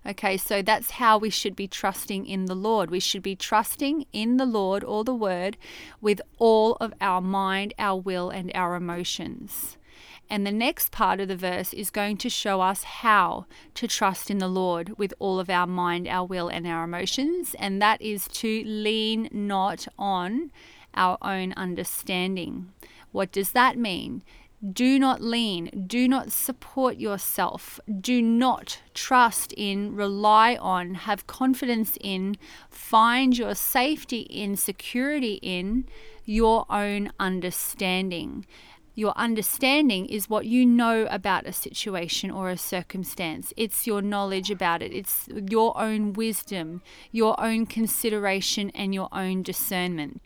Okay, 0.06 0.36
so 0.36 0.60
that's 0.60 0.92
how 0.92 1.16
we 1.16 1.30
should 1.30 1.56
be 1.56 1.66
trusting 1.66 2.26
in 2.26 2.44
the 2.44 2.54
Lord. 2.54 2.90
We 2.90 3.00
should 3.00 3.22
be 3.22 3.36
trusting 3.36 4.04
in 4.12 4.36
the 4.36 4.44
Lord 4.44 4.84
or 4.84 5.02
the 5.02 5.14
Word 5.14 5.56
with 6.02 6.20
all 6.38 6.76
of 6.78 6.92
our 7.00 7.22
mind, 7.22 7.72
our 7.78 7.98
will, 7.98 8.28
and 8.28 8.52
our 8.54 8.74
emotions. 8.74 9.78
And 10.30 10.46
the 10.46 10.52
next 10.52 10.90
part 10.90 11.20
of 11.20 11.28
the 11.28 11.36
verse 11.36 11.72
is 11.72 11.90
going 11.90 12.16
to 12.18 12.30
show 12.30 12.60
us 12.60 12.82
how 12.82 13.46
to 13.74 13.86
trust 13.86 14.30
in 14.30 14.38
the 14.38 14.48
Lord 14.48 14.98
with 14.98 15.12
all 15.18 15.38
of 15.38 15.50
our 15.50 15.66
mind, 15.66 16.08
our 16.08 16.26
will, 16.26 16.48
and 16.48 16.66
our 16.66 16.84
emotions. 16.84 17.54
And 17.58 17.80
that 17.82 18.00
is 18.00 18.26
to 18.28 18.62
lean 18.64 19.28
not 19.30 19.86
on 19.98 20.50
our 20.94 21.18
own 21.22 21.52
understanding. 21.56 22.72
What 23.12 23.32
does 23.32 23.52
that 23.52 23.76
mean? 23.76 24.22
Do 24.72 24.98
not 24.98 25.20
lean, 25.20 25.84
do 25.86 26.08
not 26.08 26.32
support 26.32 26.96
yourself, 26.96 27.78
do 28.00 28.22
not 28.22 28.80
trust 28.94 29.52
in, 29.52 29.94
rely 29.94 30.56
on, 30.56 30.94
have 30.94 31.26
confidence 31.26 31.98
in, 32.00 32.38
find 32.70 33.36
your 33.36 33.54
safety 33.54 34.20
in, 34.20 34.56
security 34.56 35.34
in 35.42 35.86
your 36.24 36.64
own 36.70 37.12
understanding. 37.20 38.46
Your 38.96 39.12
understanding 39.16 40.06
is 40.06 40.30
what 40.30 40.46
you 40.46 40.64
know 40.64 41.06
about 41.10 41.46
a 41.46 41.52
situation 41.52 42.30
or 42.30 42.48
a 42.48 42.56
circumstance. 42.56 43.52
It's 43.56 43.88
your 43.88 44.00
knowledge 44.00 44.52
about 44.52 44.82
it. 44.82 44.92
It's 44.92 45.28
your 45.50 45.76
own 45.76 46.12
wisdom, 46.12 46.80
your 47.10 47.40
own 47.42 47.66
consideration, 47.66 48.70
and 48.70 48.94
your 48.94 49.08
own 49.10 49.42
discernment. 49.42 50.22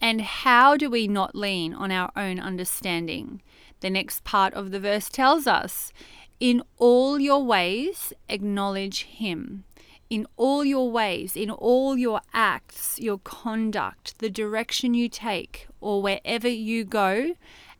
And 0.00 0.20
how 0.20 0.76
do 0.76 0.90
we 0.90 1.08
not 1.08 1.34
lean 1.34 1.72
on 1.72 1.90
our 1.90 2.10
own 2.14 2.38
understanding? 2.38 3.42
The 3.80 3.90
next 3.90 4.22
part 4.22 4.52
of 4.54 4.70
the 4.70 4.80
verse 4.80 5.08
tells 5.08 5.46
us 5.46 5.92
In 6.38 6.62
all 6.76 7.18
your 7.18 7.42
ways, 7.42 8.12
acknowledge 8.28 9.04
Him. 9.04 9.64
In 10.10 10.26
all 10.36 10.64
your 10.64 10.90
ways, 10.90 11.36
in 11.36 11.50
all 11.50 11.96
your 11.96 12.20
acts, 12.32 12.98
your 12.98 13.18
conduct, 13.18 14.18
the 14.20 14.30
direction 14.30 14.94
you 14.94 15.08
take, 15.08 15.68
or 15.80 16.00
wherever 16.00 16.48
you 16.48 16.84
go, 16.84 17.34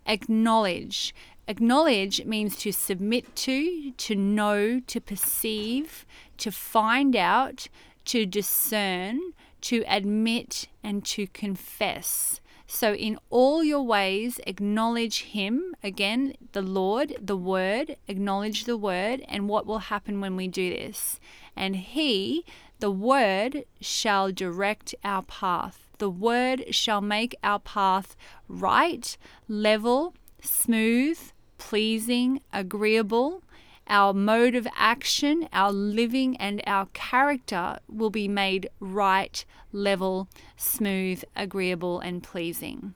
acknowledge. 0.08 1.14
Acknowledge 1.46 2.24
means 2.24 2.56
to 2.56 2.72
submit 2.72 3.36
to, 3.36 3.92
to 3.92 4.14
know, 4.14 4.80
to 4.80 5.00
perceive, 5.00 6.04
to 6.38 6.50
find 6.50 7.14
out, 7.14 7.68
to 8.06 8.26
discern, 8.26 9.20
to 9.60 9.84
admit, 9.86 10.68
and 10.82 11.04
to 11.04 11.26
confess. 11.28 12.40
So, 12.66 12.92
in 12.92 13.18
all 13.30 13.64
your 13.64 13.82
ways, 13.82 14.40
acknowledge 14.46 15.22
Him. 15.22 15.74
Again, 15.82 16.34
the 16.52 16.60
Lord, 16.60 17.16
the 17.18 17.36
Word, 17.36 17.96
acknowledge 18.06 18.64
the 18.64 18.76
Word, 18.76 19.24
and 19.26 19.48
what 19.48 19.64
will 19.64 19.78
happen 19.78 20.20
when 20.20 20.36
we 20.36 20.48
do 20.48 20.68
this. 20.68 21.18
And 21.56 21.76
He, 21.76 22.44
the 22.78 22.90
Word, 22.90 23.64
shall 23.80 24.30
direct 24.32 24.94
our 25.02 25.22
path. 25.22 25.87
The 25.98 26.10
word 26.10 26.74
shall 26.74 27.00
make 27.00 27.36
our 27.42 27.58
path 27.58 28.16
right, 28.48 29.16
level, 29.48 30.14
smooth, 30.40 31.18
pleasing, 31.58 32.40
agreeable. 32.52 33.42
Our 33.88 34.12
mode 34.12 34.54
of 34.54 34.68
action, 34.76 35.48
our 35.52 35.72
living, 35.72 36.36
and 36.36 36.62
our 36.66 36.86
character 36.92 37.78
will 37.88 38.10
be 38.10 38.28
made 38.28 38.68
right, 38.78 39.44
level, 39.72 40.28
smooth, 40.56 41.24
agreeable, 41.34 41.98
and 42.00 42.22
pleasing. 42.22 42.94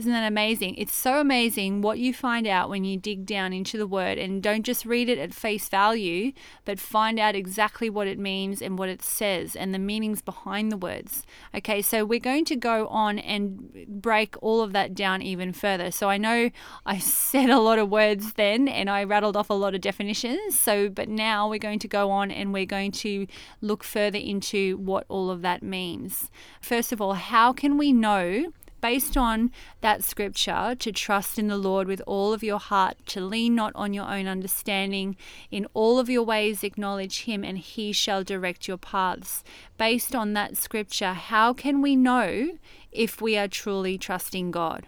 Isn't 0.00 0.12
that 0.12 0.26
amazing? 0.26 0.76
It's 0.76 0.96
so 0.96 1.20
amazing 1.20 1.82
what 1.82 1.98
you 1.98 2.14
find 2.14 2.46
out 2.46 2.70
when 2.70 2.84
you 2.84 2.96
dig 2.96 3.26
down 3.26 3.52
into 3.52 3.76
the 3.76 3.86
word 3.86 4.16
and 4.16 4.42
don't 4.42 4.62
just 4.62 4.86
read 4.86 5.10
it 5.10 5.18
at 5.18 5.34
face 5.34 5.68
value, 5.68 6.32
but 6.64 6.80
find 6.80 7.18
out 7.18 7.34
exactly 7.34 7.90
what 7.90 8.06
it 8.06 8.18
means 8.18 8.62
and 8.62 8.78
what 8.78 8.88
it 8.88 9.02
says 9.02 9.54
and 9.54 9.74
the 9.74 9.78
meanings 9.78 10.22
behind 10.22 10.72
the 10.72 10.78
words. 10.78 11.26
Okay, 11.54 11.82
so 11.82 12.06
we're 12.06 12.18
going 12.18 12.46
to 12.46 12.56
go 12.56 12.86
on 12.86 13.18
and 13.18 13.86
break 13.88 14.36
all 14.40 14.62
of 14.62 14.72
that 14.72 14.94
down 14.94 15.20
even 15.20 15.52
further. 15.52 15.90
So 15.90 16.08
I 16.08 16.16
know 16.16 16.48
I 16.86 16.96
said 16.98 17.50
a 17.50 17.60
lot 17.60 17.78
of 17.78 17.90
words 17.90 18.32
then 18.32 18.68
and 18.68 18.88
I 18.88 19.04
rattled 19.04 19.36
off 19.36 19.50
a 19.50 19.52
lot 19.52 19.74
of 19.74 19.82
definitions. 19.82 20.58
So, 20.58 20.88
but 20.88 21.10
now 21.10 21.46
we're 21.46 21.58
going 21.58 21.78
to 21.80 21.88
go 21.88 22.10
on 22.10 22.30
and 22.30 22.54
we're 22.54 22.64
going 22.64 22.92
to 22.92 23.26
look 23.60 23.84
further 23.84 24.16
into 24.16 24.78
what 24.78 25.04
all 25.10 25.28
of 25.28 25.42
that 25.42 25.62
means. 25.62 26.30
First 26.62 26.90
of 26.90 27.02
all, 27.02 27.12
how 27.12 27.52
can 27.52 27.76
we 27.76 27.92
know 27.92 28.54
based 28.80 29.16
on 29.16 29.50
that 29.80 30.02
scripture, 30.04 30.74
to 30.78 30.92
trust 30.92 31.38
in 31.38 31.48
the 31.48 31.56
Lord 31.56 31.86
with 31.86 32.02
all 32.06 32.32
of 32.32 32.42
your 32.42 32.58
heart, 32.58 32.96
to 33.06 33.20
lean 33.20 33.54
not 33.54 33.72
on 33.74 33.92
your 33.92 34.06
own 34.06 34.26
understanding, 34.26 35.16
in 35.50 35.66
all 35.74 35.98
of 35.98 36.08
your 36.08 36.22
ways 36.22 36.64
acknowledge 36.64 37.22
Him, 37.22 37.44
and 37.44 37.58
He 37.58 37.92
shall 37.92 38.24
direct 38.24 38.68
your 38.68 38.78
paths. 38.78 39.44
Based 39.78 40.14
on 40.14 40.32
that 40.34 40.56
scripture, 40.56 41.12
how 41.12 41.52
can 41.52 41.82
we 41.82 41.96
know 41.96 42.58
if 42.92 43.20
we 43.20 43.36
are 43.36 43.48
truly 43.48 43.98
trusting 43.98 44.50
God? 44.50 44.86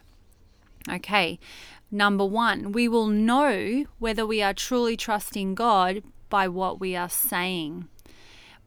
Okay, 0.90 1.38
number 1.90 2.24
one, 2.24 2.72
we 2.72 2.88
will 2.88 3.06
know 3.06 3.84
whether 3.98 4.26
we 4.26 4.42
are 4.42 4.54
truly 4.54 4.96
trusting 4.96 5.54
God 5.54 6.02
by 6.28 6.48
what 6.48 6.80
we 6.80 6.96
are 6.96 7.10
saying 7.10 7.88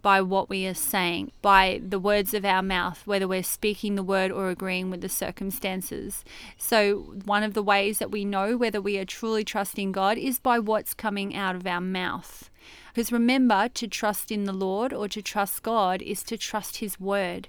by 0.06 0.22
what 0.22 0.52
we 0.52 0.68
are 0.68 0.76
saying, 0.76 1.32
by 1.42 1.82
the 1.84 1.98
words 1.98 2.36
of 2.36 2.46
our 2.46 2.62
mouth, 2.62 3.02
whether 3.08 3.28
we're 3.28 3.42
speaking 3.42 3.96
the 3.96 4.04
word 4.04 4.30
or 4.30 4.52
agreeing 4.52 4.92
with 4.92 5.02
the 5.02 5.10
circumstances. 5.10 6.24
So, 6.60 7.16
one 7.26 7.42
of 7.42 7.56
the 7.56 7.64
ways 7.64 7.98
that 7.98 8.12
we 8.12 8.24
know 8.24 8.56
whether 8.56 8.80
we 8.80 9.00
are 9.00 9.06
truly 9.06 9.44
trusting 9.44 9.94
God 9.94 10.20
is 10.20 10.38
by 10.38 10.60
what's 10.60 10.94
coming 10.94 11.36
out 11.36 11.56
of 11.56 11.66
our 11.66 11.82
mouth. 11.82 12.52
Because 12.94 13.12
remember, 13.12 13.68
to 13.70 13.88
trust 13.88 14.32
in 14.32 14.44
the 14.44 14.54
Lord 14.54 14.94
or 14.94 15.08
to 15.08 15.24
trust 15.24 15.64
God 15.64 16.04
is 16.04 16.22
to 16.26 16.38
trust 16.38 16.78
His 16.78 17.00
word. 17.00 17.48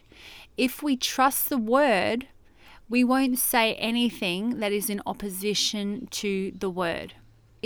If 0.56 0.82
we 0.82 0.96
trust 0.96 1.50
the 1.50 1.58
word, 1.58 2.26
we 2.88 3.04
won't 3.04 3.38
say 3.38 3.75
anything 3.75 4.60
that 4.60 4.72
is 4.72 4.88
in 4.88 5.02
opposition 5.04 6.08
to 6.12 6.54
the 6.58 6.70
word 6.70 7.12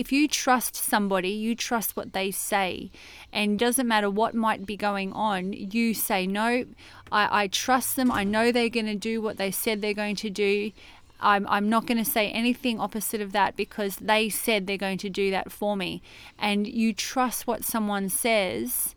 if 0.00 0.10
you 0.10 0.26
trust 0.26 0.74
somebody, 0.74 1.28
you 1.28 1.54
trust 1.54 1.94
what 1.94 2.14
they 2.14 2.30
say. 2.30 2.90
And 3.34 3.58
doesn't 3.58 3.86
matter 3.86 4.08
what 4.08 4.34
might 4.34 4.64
be 4.64 4.74
going 4.74 5.12
on, 5.12 5.52
you 5.52 5.92
say, 5.92 6.26
No, 6.26 6.64
I, 7.12 7.42
I 7.42 7.46
trust 7.48 7.96
them. 7.96 8.10
I 8.10 8.24
know 8.24 8.50
they're 8.50 8.70
going 8.70 8.86
to 8.86 8.94
do 8.94 9.20
what 9.20 9.36
they 9.36 9.50
said 9.50 9.82
they're 9.82 9.92
going 9.92 10.16
to 10.16 10.30
do. 10.30 10.72
I'm, 11.20 11.46
I'm 11.48 11.68
not 11.68 11.84
going 11.84 11.98
to 11.98 12.10
say 12.10 12.30
anything 12.30 12.80
opposite 12.80 13.20
of 13.20 13.32
that 13.32 13.56
because 13.56 13.96
they 13.96 14.30
said 14.30 14.66
they're 14.66 14.78
going 14.78 14.96
to 14.98 15.10
do 15.10 15.30
that 15.32 15.52
for 15.52 15.76
me. 15.76 16.00
And 16.38 16.66
you 16.66 16.94
trust 16.94 17.46
what 17.46 17.62
someone 17.62 18.08
says 18.08 18.94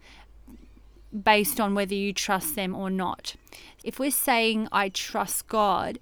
based 1.12 1.60
on 1.60 1.76
whether 1.76 1.94
you 1.94 2.14
trust 2.14 2.56
them 2.56 2.74
or 2.74 2.90
not. 2.90 3.36
If 3.84 4.00
we're 4.00 4.10
saying, 4.10 4.70
I 4.72 4.88
trust 4.88 5.50
God, 5.50 6.00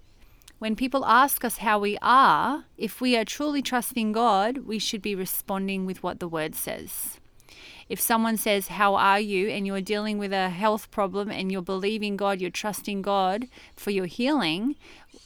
when 0.61 0.75
people 0.75 1.03
ask 1.07 1.43
us 1.43 1.57
how 1.57 1.79
we 1.79 1.97
are, 2.03 2.65
if 2.77 3.01
we 3.01 3.17
are 3.17 3.25
truly 3.25 3.63
trusting 3.63 4.11
God, 4.11 4.59
we 4.59 4.77
should 4.77 5.01
be 5.01 5.15
responding 5.15 5.87
with 5.87 6.03
what 6.03 6.19
the 6.19 6.27
word 6.27 6.53
says. 6.53 7.19
If 7.89 7.99
someone 7.99 8.37
says, 8.37 8.67
How 8.67 8.93
are 8.93 9.19
you? 9.19 9.49
and 9.49 9.65
you're 9.65 9.81
dealing 9.81 10.19
with 10.19 10.31
a 10.31 10.51
health 10.51 10.91
problem 10.91 11.31
and 11.31 11.51
you're 11.51 11.63
believing 11.63 12.15
God, 12.15 12.39
you're 12.39 12.51
trusting 12.51 13.01
God 13.01 13.47
for 13.75 13.89
your 13.89 14.05
healing, 14.05 14.75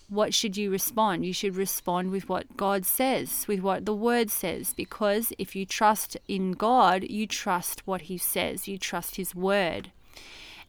what 0.07 0.33
should 0.33 0.55
you 0.55 0.71
respond? 0.71 1.25
You 1.25 1.33
should 1.33 1.57
respond 1.57 2.11
with 2.11 2.29
what 2.29 2.55
God 2.55 2.85
says, 2.85 3.45
with 3.45 3.59
what 3.59 3.85
the 3.85 3.93
word 3.93 4.31
says, 4.31 4.73
because 4.73 5.33
if 5.37 5.53
you 5.53 5.65
trust 5.65 6.15
in 6.29 6.53
God, 6.53 7.03
you 7.03 7.27
trust 7.27 7.85
what 7.85 8.03
He 8.03 8.17
says, 8.17 8.69
you 8.69 8.77
trust 8.77 9.17
His 9.17 9.35
word. 9.35 9.91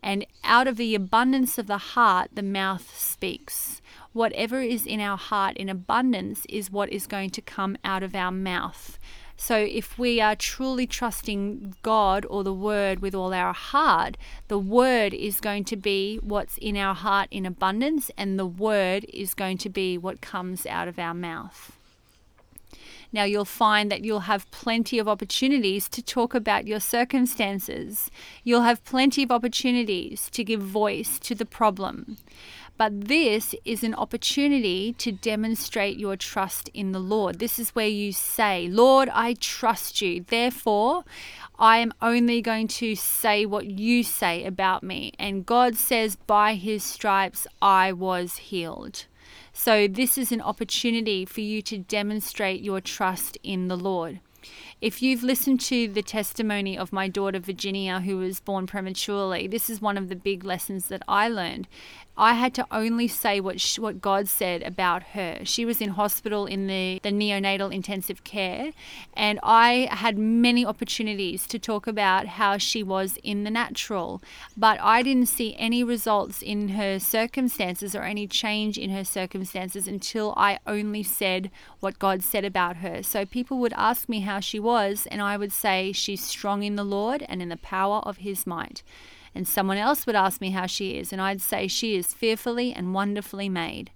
And 0.02 0.26
out 0.42 0.66
of 0.66 0.76
the 0.76 0.96
abundance 0.96 1.56
of 1.56 1.68
the 1.68 1.78
heart, 1.78 2.30
the 2.35 2.42
mouth 2.42 2.92
speaks 2.99 3.80
whatever 4.16 4.61
is 4.61 4.87
in 4.87 5.00
our 5.00 5.18
heart 5.18 5.56
in 5.56 5.68
abundance 5.68 6.46
is 6.49 6.70
what 6.70 6.90
is 6.90 7.06
going 7.06 7.30
to 7.30 7.42
come 7.42 7.76
out 7.85 8.02
of 8.02 8.14
our 8.14 8.32
mouth. 8.32 8.99
So, 9.37 9.56
if 9.58 9.99
we 9.99 10.18
are 10.18 10.35
truly 10.35 10.87
trusting 10.87 11.75
God 11.82 12.25
or 12.30 12.42
the 12.42 12.54
Word 12.54 13.00
with 13.00 13.14
all 13.14 13.35
our 13.35 13.52
heart, 13.52 14.16
the 14.49 14.58
Word 14.58 15.12
is 15.12 15.40
going 15.40 15.64
to 15.64 15.76
be 15.76 16.16
what's 16.23 16.56
in 16.56 16.75
our 16.78 16.94
heart 16.94 17.28
in 17.30 17.44
abundance, 17.44 18.11
and 18.16 18.38
the 18.38 18.46
Word 18.46 19.04
is 19.12 19.35
going 19.35 19.58
to 19.58 19.68
be 19.68 19.99
what 19.99 20.23
comes 20.23 20.64
out 20.64 20.88
of 20.88 20.99
our 20.99 21.12
mouth. 21.12 21.76
Now, 23.12 23.25
you'll 23.25 23.44
find 23.44 23.90
that 23.90 24.04
you'll 24.04 24.20
have 24.20 24.50
plenty 24.50 24.99
of 24.99 25.08
opportunities 25.08 25.88
to 25.90 26.02
talk 26.02 26.35
about 26.35 26.66
your 26.66 26.80
circumstances. 26.80 28.11
You'll 28.42 28.62
have 28.62 28.85
plenty 28.85 29.23
of 29.23 29.30
opportunities 29.30 30.28
to 30.30 30.42
give 30.42 30.61
voice 30.61 31.18
to 31.20 31.35
the 31.35 31.46
problem. 31.46 32.16
But 32.78 33.06
this 33.06 33.54
is 33.65 33.82
an 33.82 33.95
opportunity 33.95 34.93
to 34.95 35.10
demonstrate 35.10 35.99
your 35.99 36.17
trust 36.17 36.69
in 36.75 36.93
the 36.93 36.99
Lord. 36.99 37.39
This 37.39 37.58
is 37.58 37.71
where 37.71 37.89
you 37.89 38.12
say, 38.12 38.69
Lord, 38.69 39.08
I 39.10 39.34
trust 39.34 40.02
you. 40.02 40.25
Therefore, 40.26 41.04
I 41.58 41.78
am 41.78 41.95
only 42.02 42.43
going 42.43 42.69
to 42.69 42.95
say 42.95 43.47
what 43.47 43.67
you 43.67 44.02
say 44.02 44.45
about 44.45 44.82
me. 44.82 45.12
And 45.19 45.47
God 45.47 45.76
says, 45.76 46.17
by 46.17 46.54
his 46.54 46.84
stripes, 46.84 47.47
I 47.62 47.93
was 47.93 48.36
healed. 48.36 49.06
So, 49.54 49.89
this 49.89 50.19
is 50.19 50.32
an 50.32 50.43
opportunity 50.43 51.25
for 51.25 51.41
you 51.41 51.62
to 51.62 51.78
demonstrate 51.78 52.60
your 52.60 52.82
trust 52.82 53.39
in 53.43 53.69
the 53.69 53.76
Lord. 53.76 54.21
If 54.78 55.00
you've 55.00 55.23
listened 55.23 55.60
to 55.62 55.89
the 55.89 56.02
testimony 56.02 56.76
of 56.76 56.93
my 56.93 57.08
daughter 57.08 57.39
Virginia, 57.39 58.00
who 58.00 58.19
was 58.19 58.41
born 58.41 58.67
prematurely, 58.67 59.47
this 59.47 59.71
is 59.71 59.80
one 59.80 59.97
of 59.97 60.10
the 60.10 60.17
big 60.17 60.45
lessons 60.45 60.89
that 60.89 61.02
I 61.08 61.28
learned. 61.28 61.67
I 62.19 62.32
had 62.32 62.54
to 62.54 62.67
only 62.71 63.08
say 63.08 63.41
what 63.41 63.60
she, 63.60 63.78
what 63.78 64.00
God 64.00 64.26
said 64.26 64.62
about 64.62 65.02
her. 65.12 65.41
She 65.45 65.67
was 65.67 65.82
in 65.82 65.91
hospital 65.91 66.47
in 66.47 66.67
the, 66.67 66.99
the 67.02 67.10
neonatal 67.10 67.75
intensive 67.75 68.25
care, 68.25 68.73
and 69.15 69.39
I 69.43 69.89
had 69.91 70.17
many 70.17 70.65
opportunities 70.65 71.47
to 71.49 71.58
talk 71.58 71.86
about 71.86 72.26
how 72.26 72.56
she 72.56 72.82
was 72.82 73.19
in 73.23 73.45
the 73.45 73.50
natural, 73.50 74.23
but 74.56 74.80
I 74.80 75.02
didn't 75.02 75.26
see 75.26 75.54
any 75.58 75.84
results 75.84 76.41
in 76.41 76.69
her 76.69 76.99
circumstances 76.99 77.95
or 77.95 78.02
any 78.02 78.26
change 78.26 78.78
in 78.78 78.89
her 78.91 79.04
circumstances 79.04 79.86
until 79.86 80.32
I 80.39 80.58
only 80.67 81.02
said 81.02 81.50
what 81.80 81.99
God 81.99 82.23
said 82.23 82.47
about 82.47 82.76
her. 82.76 83.02
So 83.02 83.26
people 83.26 83.58
would 83.58 83.75
ask 83.75 84.08
me 84.08 84.21
how 84.21 84.41
she 84.41 84.58
was, 84.58 84.67
and 84.76 85.23
I 85.23 85.36
would 85.36 85.52
say 85.52 85.93
she's 85.93 86.23
strong 86.23 86.62
in 86.62 86.76
the 86.76 86.84
Lord 86.84 87.25
and 87.28 87.41
in 87.41 87.49
the 87.49 87.56
power 87.56 87.99
of 87.99 88.19
His 88.19 88.47
might. 88.47 88.82
And 89.34 89.47
someone 89.47 89.76
else 89.76 90.06
would 90.06 90.17
ask 90.17 90.41
me 90.41 90.50
how 90.50 90.67
she 90.67 90.93
is, 90.93 91.12
and 91.12 91.21
I'd 91.21 91.41
say, 91.41 91.69
She 91.69 91.97
is 91.97 92.15
fearfully 92.15 92.73
and 92.73 92.95
wonderfully 92.95 93.49
made. 93.49 93.91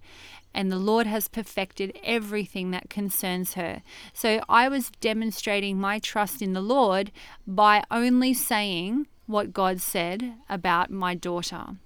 And 0.53 0.71
the 0.71 0.77
Lord 0.77 1.07
has 1.07 1.27
perfected 1.27 1.97
everything 2.03 2.71
that 2.71 2.89
concerns 2.89 3.53
her. 3.53 3.81
So 4.13 4.41
I 4.49 4.67
was 4.67 4.91
demonstrating 4.99 5.79
my 5.79 5.97
trust 5.99 6.41
in 6.41 6.53
the 6.53 6.61
Lord 6.61 7.11
by 7.47 7.83
only 7.89 8.33
saying 8.33 9.07
what 9.25 9.53
God 9.53 9.79
said 9.79 10.33
about 10.49 10.91
my 10.91 11.15
daughter. 11.15 11.77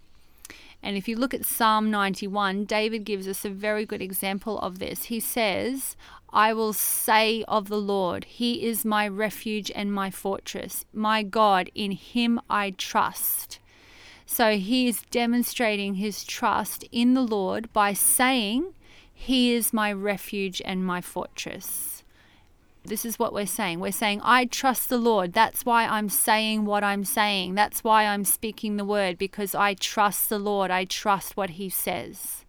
And 0.85 0.97
if 0.97 1.07
you 1.07 1.15
look 1.15 1.33
at 1.33 1.45
Psalm 1.45 1.89
91, 1.89 2.65
David 2.65 3.05
gives 3.05 3.27
us 3.27 3.43
a 3.43 3.49
very 3.49 3.85
good 3.85 4.01
example 4.01 4.59
of 4.59 4.79
this. 4.79 5.05
He 5.05 5.19
says, 5.19 5.95
I 6.35 6.53
will 6.53 6.73
say 6.73 7.43
of 7.47 7.69
the 7.69 7.79
Lord, 7.79 8.25
He 8.25 8.65
is 8.65 8.85
my 8.85 9.07
refuge 9.07 9.71
and 9.73 9.91
my 9.91 10.11
fortress, 10.11 10.85
my 10.93 11.23
God, 11.23 11.71
in 11.73 11.91
Him 11.91 12.39
I 12.49 12.71
trust. 12.71 13.59
So 14.25 14.57
he 14.57 14.87
is 14.87 15.03
demonstrating 15.11 15.95
his 15.95 16.23
trust 16.23 16.83
in 16.91 17.13
the 17.13 17.21
Lord 17.21 17.71
by 17.71 17.93
saying, 17.93 18.73
He 19.13 19.53
is 19.53 19.71
my 19.71 19.93
refuge 19.93 20.61
and 20.65 20.85
my 20.85 20.99
fortress. 20.99 22.03
This 22.83 23.05
is 23.05 23.17
what 23.17 23.33
we're 23.33 23.47
saying. 23.47 23.79
We're 23.79 23.91
saying, 23.91 24.21
I 24.23 24.45
trust 24.45 24.89
the 24.89 24.97
Lord. 24.97 25.33
That's 25.33 25.65
why 25.65 25.85
I'm 25.85 26.09
saying 26.09 26.65
what 26.65 26.83
I'm 26.83 27.03
saying. 27.03 27.55
That's 27.55 27.83
why 27.83 28.05
I'm 28.05 28.23
speaking 28.23 28.77
the 28.77 28.85
word, 28.85 29.17
because 29.17 29.55
I 29.55 29.73
trust 29.73 30.29
the 30.29 30.39
Lord. 30.39 30.69
I 30.69 30.85
trust 30.85 31.35
what 31.37 31.51
He 31.51 31.69
says. 31.69 32.44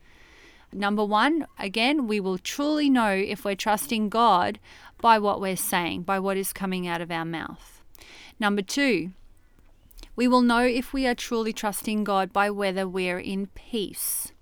Number 0.73 1.05
one, 1.05 1.47
again, 1.59 2.07
we 2.07 2.21
will 2.21 2.39
truly 2.39 2.91
know 2.91 3.11
if 3.11 3.45
we're 3.45 3.55
trusting 3.55 4.09
God 4.09 4.59
by 5.01 5.19
what 5.19 5.41
we're 5.41 5.57
saying, 5.57 6.03
by 6.03 6.19
what 6.19 6.37
is 6.37 6.53
coming 6.53 6.87
out 6.87 7.01
of 7.01 7.11
our 7.11 7.25
mouth. 7.25 7.83
Number 8.39 8.63
two, 8.63 9.13
we 10.15 10.27
will 10.27 10.43
know 10.43 10.63
if 10.63 10.93
we 10.93 11.07
are 11.07 11.15
truly 11.15 11.53
trusting 11.53 12.05
God 12.05 12.33
by 12.33 12.51
whether 12.51 12.89
we're 12.89 13.19
in 13.19 13.49
peace. 13.49 14.33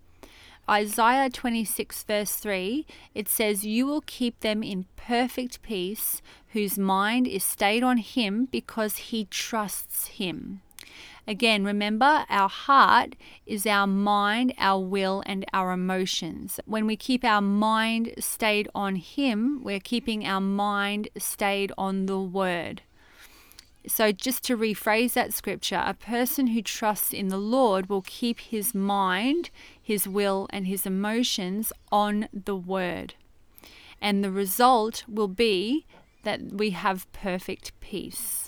Isaiah 0.69 1.29
26, 1.29 2.05
verse 2.05 2.37
3, 2.37 2.87
it 3.15 3.29
says, 3.29 3.67
You 3.67 3.87
will 3.87 4.01
keep 4.01 4.41
them 4.41 4.63
in 4.63 4.87
perfect 4.97 5.61
peace, 5.61 6.23
whose 6.53 6.79
mind 6.79 7.27
is 7.27 7.45
stayed 7.45 7.83
on 7.83 7.99
Him 7.99 8.49
because 8.51 8.97
He 8.97 9.27
trusts 9.27 10.07
Him. 10.07 10.63
Again, 11.27 11.65
remember 11.65 12.27
our 12.29 12.49
heart 12.49 13.17
is 13.47 13.67
our 13.67 13.87
mind, 13.87 14.53
our 14.59 14.81
will, 14.81 15.23
and 15.25 15.45
our 15.55 15.73
emotions. 15.73 16.61
When 16.67 16.87
we 16.87 16.97
keep 16.97 17.25
our 17.25 17.41
mind 17.41 18.15
stayed 18.19 18.69
on 18.75 18.97
Him, 18.97 19.63
we're 19.65 19.81
keeping 19.81 20.27
our 20.27 20.41
mind 20.41 21.09
stayed 21.17 21.73
on 21.79 22.07
the 22.07 22.19
Word. 22.19 22.83
So, 23.87 24.13
just 24.13 24.43
to 24.45 24.57
rephrase 24.57 25.13
that 25.13 25.35
scripture, 25.35 25.83
a 25.85 25.93
person 25.93 26.49
who 26.49 26.63
trusts 26.63 27.13
in 27.13 27.29
the 27.29 27.39
Lord 27.39 27.89
will 27.89 28.03
keep 28.03 28.41
his 28.41 28.75
mind, 28.75 29.51
his 29.81 30.09
will, 30.09 30.47
and 30.51 30.67
his 30.67 30.87
emotions 30.87 31.71
on 31.93 32.29
the 32.33 32.57
Word. 32.57 33.15
And 34.01 34.25
the 34.25 34.31
result 34.31 35.05
will 35.07 35.29
be 35.29 35.85
that 36.23 36.41
we 36.53 36.71
have 36.71 37.11
perfect 37.13 37.79
peace. 37.81 38.44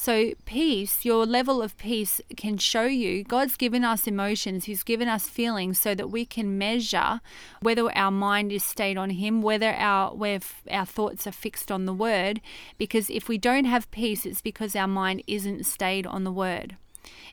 So, 0.00 0.34
peace, 0.44 1.04
your 1.04 1.26
level 1.26 1.60
of 1.60 1.76
peace 1.76 2.20
can 2.36 2.56
show 2.56 2.84
you 2.84 3.24
God's 3.24 3.56
given 3.56 3.82
us 3.82 4.06
emotions, 4.06 4.66
He's 4.66 4.84
given 4.84 5.08
us 5.08 5.28
feelings 5.28 5.80
so 5.80 5.92
that 5.96 6.08
we 6.08 6.24
can 6.24 6.56
measure 6.56 7.20
whether 7.62 7.90
our 7.96 8.12
mind 8.12 8.52
is 8.52 8.62
stayed 8.62 8.96
on 8.96 9.10
Him, 9.10 9.42
whether 9.42 9.72
our, 9.72 10.14
where 10.14 10.38
our 10.70 10.86
thoughts 10.86 11.26
are 11.26 11.32
fixed 11.32 11.72
on 11.72 11.84
the 11.84 11.92
Word. 11.92 12.40
Because 12.78 13.10
if 13.10 13.28
we 13.28 13.38
don't 13.38 13.64
have 13.64 13.90
peace, 13.90 14.24
it's 14.24 14.40
because 14.40 14.76
our 14.76 14.86
mind 14.86 15.24
isn't 15.26 15.66
stayed 15.66 16.06
on 16.06 16.22
the 16.22 16.32
Word. 16.32 16.76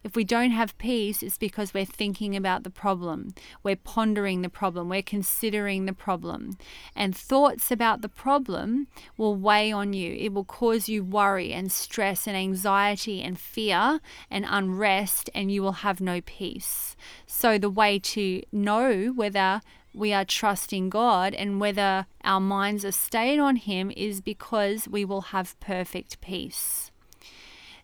If 0.04 0.16
we 0.16 0.24
don't 0.24 0.52
have 0.52 0.78
peace, 0.78 1.24
it's 1.24 1.38
because 1.38 1.74
we're 1.74 1.86
thinking 1.86 2.36
about 2.36 2.64
the 2.64 2.70
problem, 2.70 3.34
we're 3.64 3.76
pondering 3.76 4.42
the 4.42 4.50
problem, 4.50 4.90
we're 4.90 5.02
considering 5.02 5.86
the 5.86 5.94
problem. 5.94 6.58
And 6.96 7.16
thoughts 7.16 7.72
about 7.72 8.02
the 8.02 8.10
problem 8.10 8.88
will 9.18 9.36
weigh 9.36 9.72
on 9.72 9.94
you. 9.94 10.14
It 10.14 10.34
will 10.34 10.46
cause 10.46 10.88
you 10.88 11.04
worry 11.04 11.52
and 11.54 11.72
stress 11.72 12.28
and 12.28 12.38
anxiety 12.38 13.22
and 13.22 13.40
fear 13.40 14.00
and 14.30 14.46
unrest, 14.48 15.30
and 15.34 15.52
you 15.52 15.62
will 15.62 15.84
have 15.84 16.02
no 16.02 16.22
peace. 16.22 16.96
So, 17.26 17.58
the 17.58 17.70
way 17.70 18.00
to 18.00 18.44
know 18.52 19.08
whether 19.16 19.62
we 19.96 20.12
are 20.14 20.26
trusting 20.26 20.90
God 20.90 21.34
and 21.34 21.60
whether 21.60 22.06
our 22.24 22.42
minds 22.42 22.84
are 22.84 22.92
stayed 22.92 23.40
on 23.40 23.56
Him 23.56 23.92
is 23.96 24.22
because 24.22 24.88
we 24.88 25.06
will 25.06 25.22
have 25.22 25.60
perfect 25.60 26.20
peace. 26.22 26.85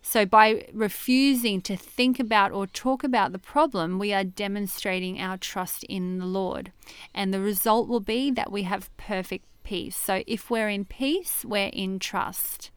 So, 0.04 0.26
by 0.26 0.66
refusing 0.72 1.62
to 1.62 1.76
think 1.76 2.18
about 2.18 2.50
or 2.50 2.66
talk 2.66 3.04
about 3.04 3.32
the 3.32 3.38
problem, 3.38 4.00
we 4.00 4.12
are 4.12 4.24
demonstrating 4.24 5.20
our 5.20 5.38
trust 5.38 5.84
in 5.84 6.18
the 6.18 6.26
Lord. 6.26 6.72
And 7.14 7.32
the 7.32 7.40
result 7.40 7.88
will 7.88 8.00
be 8.00 8.30
that 8.32 8.50
we 8.50 8.64
have 8.64 8.94
perfect 8.96 9.44
peace. 9.62 9.96
So, 9.96 10.24
if 10.26 10.50
we're 10.50 10.68
in 10.68 10.84
peace, 10.84 11.44
we're 11.44 11.70
in 11.72 12.00
trust. 12.00 12.72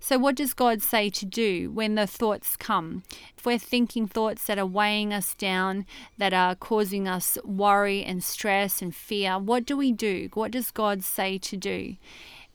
So, 0.00 0.18
what 0.18 0.34
does 0.34 0.54
God 0.54 0.80
say 0.80 1.10
to 1.10 1.26
do 1.26 1.70
when 1.70 1.94
the 1.94 2.06
thoughts 2.06 2.56
come? 2.56 3.02
If 3.36 3.44
we're 3.44 3.58
thinking 3.58 4.06
thoughts 4.06 4.46
that 4.46 4.58
are 4.58 4.66
weighing 4.66 5.12
us 5.12 5.34
down, 5.34 5.84
that 6.18 6.32
are 6.32 6.54
causing 6.54 7.06
us 7.06 7.36
worry 7.44 8.02
and 8.02 8.24
stress 8.24 8.80
and 8.80 8.94
fear, 8.94 9.38
what 9.38 9.66
do 9.66 9.76
we 9.76 9.92
do? 9.92 10.30
What 10.32 10.52
does 10.52 10.70
God 10.70 11.04
say 11.04 11.38
to 11.38 11.56
do? 11.56 11.96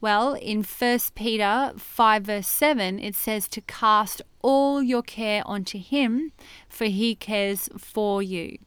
Well, 0.06 0.36
in 0.36 0.62
1 0.62 1.00
Peter 1.16 1.74
5, 1.76 2.24
verse 2.24 2.48
7, 2.48 3.00
it 3.00 3.16
says 3.16 3.48
to 3.48 3.62
cast 3.62 4.22
all 4.44 4.84
your 4.84 5.02
care 5.02 5.42
onto 5.48 5.80
Him, 5.80 6.32
for 6.70 6.86
He 6.86 7.16
cares 7.16 7.70
for 7.76 8.22
you. 8.22 8.60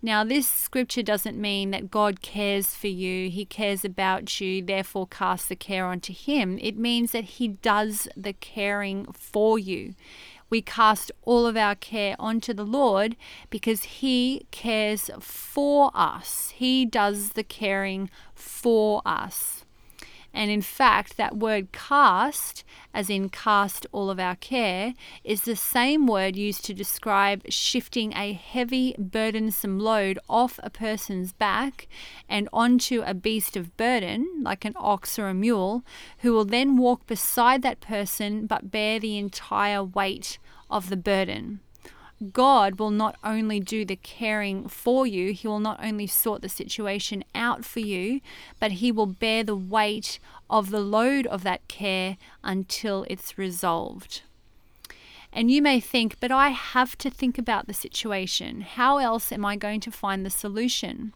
Now, 0.00 0.24
this 0.24 0.48
scripture 0.48 1.02
doesn't 1.02 1.38
mean 1.38 1.72
that 1.72 1.90
God 1.90 2.22
cares 2.22 2.74
for 2.74 2.86
you, 2.86 3.28
He 3.28 3.44
cares 3.44 3.84
about 3.84 4.40
you, 4.40 4.62
therefore 4.62 5.06
cast 5.06 5.50
the 5.50 5.56
care 5.56 5.84
onto 5.84 6.14
Him. 6.14 6.58
It 6.62 6.78
means 6.78 7.12
that 7.12 7.24
He 7.24 7.48
does 7.48 8.08
the 8.16 8.32
caring 8.32 9.12
for 9.12 9.58
you. 9.58 9.92
We 10.48 10.62
cast 10.62 11.12
all 11.20 11.46
of 11.46 11.58
our 11.58 11.74
care 11.74 12.16
onto 12.18 12.54
the 12.54 12.64
Lord 12.64 13.14
because 13.50 13.82
He 14.00 14.46
cares 14.52 15.10
for 15.20 15.90
us. 15.92 16.54
He 16.56 16.86
does 16.86 17.32
the 17.32 17.44
caring 17.44 18.08
for 18.34 19.02
us. 19.04 19.57
And 20.38 20.52
in 20.52 20.62
fact, 20.62 21.16
that 21.16 21.36
word 21.36 21.72
cast, 21.72 22.62
as 22.94 23.10
in 23.10 23.28
cast 23.28 23.88
all 23.90 24.08
of 24.08 24.20
our 24.20 24.36
care, 24.36 24.94
is 25.24 25.42
the 25.42 25.56
same 25.56 26.06
word 26.06 26.36
used 26.36 26.64
to 26.66 26.72
describe 26.72 27.42
shifting 27.48 28.12
a 28.12 28.34
heavy, 28.34 28.94
burdensome 29.00 29.80
load 29.80 30.16
off 30.28 30.60
a 30.62 30.70
person's 30.70 31.32
back 31.32 31.88
and 32.28 32.48
onto 32.52 33.02
a 33.04 33.14
beast 33.14 33.56
of 33.56 33.76
burden, 33.76 34.28
like 34.40 34.64
an 34.64 34.74
ox 34.76 35.18
or 35.18 35.26
a 35.26 35.34
mule, 35.34 35.82
who 36.18 36.32
will 36.32 36.44
then 36.44 36.76
walk 36.76 37.04
beside 37.08 37.62
that 37.62 37.80
person 37.80 38.46
but 38.46 38.70
bear 38.70 39.00
the 39.00 39.18
entire 39.18 39.82
weight 39.82 40.38
of 40.70 40.88
the 40.88 40.96
burden. 40.96 41.58
God 42.32 42.78
will 42.78 42.90
not 42.90 43.16
only 43.22 43.60
do 43.60 43.84
the 43.84 43.96
caring 43.96 44.68
for 44.68 45.06
you, 45.06 45.32
He 45.32 45.46
will 45.46 45.60
not 45.60 45.82
only 45.82 46.06
sort 46.06 46.42
the 46.42 46.48
situation 46.48 47.22
out 47.34 47.64
for 47.64 47.80
you, 47.80 48.20
but 48.58 48.72
He 48.72 48.90
will 48.90 49.06
bear 49.06 49.44
the 49.44 49.56
weight 49.56 50.18
of 50.50 50.70
the 50.70 50.80
load 50.80 51.26
of 51.26 51.42
that 51.44 51.66
care 51.68 52.16
until 52.42 53.04
it's 53.08 53.38
resolved. 53.38 54.22
And 55.32 55.50
you 55.50 55.62
may 55.62 55.78
think, 55.78 56.18
but 56.20 56.32
I 56.32 56.48
have 56.48 56.96
to 56.98 57.10
think 57.10 57.38
about 57.38 57.66
the 57.66 57.74
situation. 57.74 58.62
How 58.62 58.98
else 58.98 59.30
am 59.30 59.44
I 59.44 59.56
going 59.56 59.80
to 59.80 59.90
find 59.90 60.24
the 60.24 60.30
solution? 60.30 61.12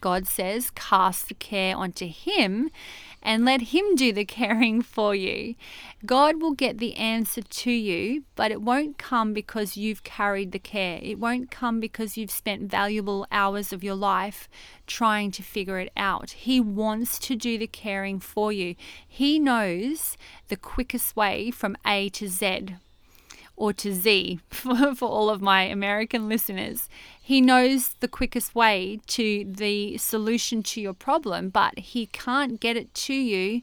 God 0.00 0.26
says, 0.26 0.70
cast 0.70 1.28
the 1.28 1.34
care 1.34 1.76
onto 1.76 2.08
Him 2.08 2.70
and 3.22 3.44
let 3.44 3.60
Him 3.60 3.94
do 3.94 4.12
the 4.12 4.24
caring 4.24 4.82
for 4.82 5.14
you. 5.14 5.54
God 6.06 6.40
will 6.40 6.52
get 6.52 6.78
the 6.78 6.96
answer 6.96 7.42
to 7.42 7.70
you, 7.70 8.24
but 8.34 8.50
it 8.50 8.62
won't 8.62 8.98
come 8.98 9.32
because 9.32 9.76
you've 9.76 10.04
carried 10.04 10.52
the 10.52 10.58
care. 10.58 10.98
It 11.02 11.18
won't 11.18 11.50
come 11.50 11.80
because 11.80 12.16
you've 12.16 12.30
spent 12.30 12.70
valuable 12.70 13.26
hours 13.30 13.72
of 13.72 13.84
your 13.84 13.94
life 13.94 14.48
trying 14.86 15.30
to 15.32 15.42
figure 15.42 15.78
it 15.78 15.92
out. 15.96 16.30
He 16.30 16.60
wants 16.60 17.18
to 17.20 17.36
do 17.36 17.58
the 17.58 17.66
caring 17.66 18.20
for 18.20 18.52
you. 18.52 18.74
He 19.06 19.38
knows 19.38 20.16
the 20.48 20.56
quickest 20.56 21.16
way 21.16 21.50
from 21.50 21.76
A 21.86 22.08
to 22.10 22.28
Z 22.28 22.76
or 23.60 23.74
to 23.74 23.92
Z 23.92 24.40
for, 24.48 24.94
for 24.94 25.08
all 25.08 25.28
of 25.28 25.42
my 25.42 25.62
American 25.62 26.28
listeners. 26.28 26.88
He 27.20 27.42
knows 27.42 27.90
the 28.00 28.08
quickest 28.08 28.54
way 28.54 29.00
to 29.08 29.44
the 29.46 29.98
solution 29.98 30.62
to 30.64 30.80
your 30.80 30.94
problem, 30.94 31.50
but 31.50 31.78
he 31.78 32.06
can't 32.06 32.58
get 32.58 32.76
it 32.76 32.92
to 32.94 33.14
you 33.14 33.60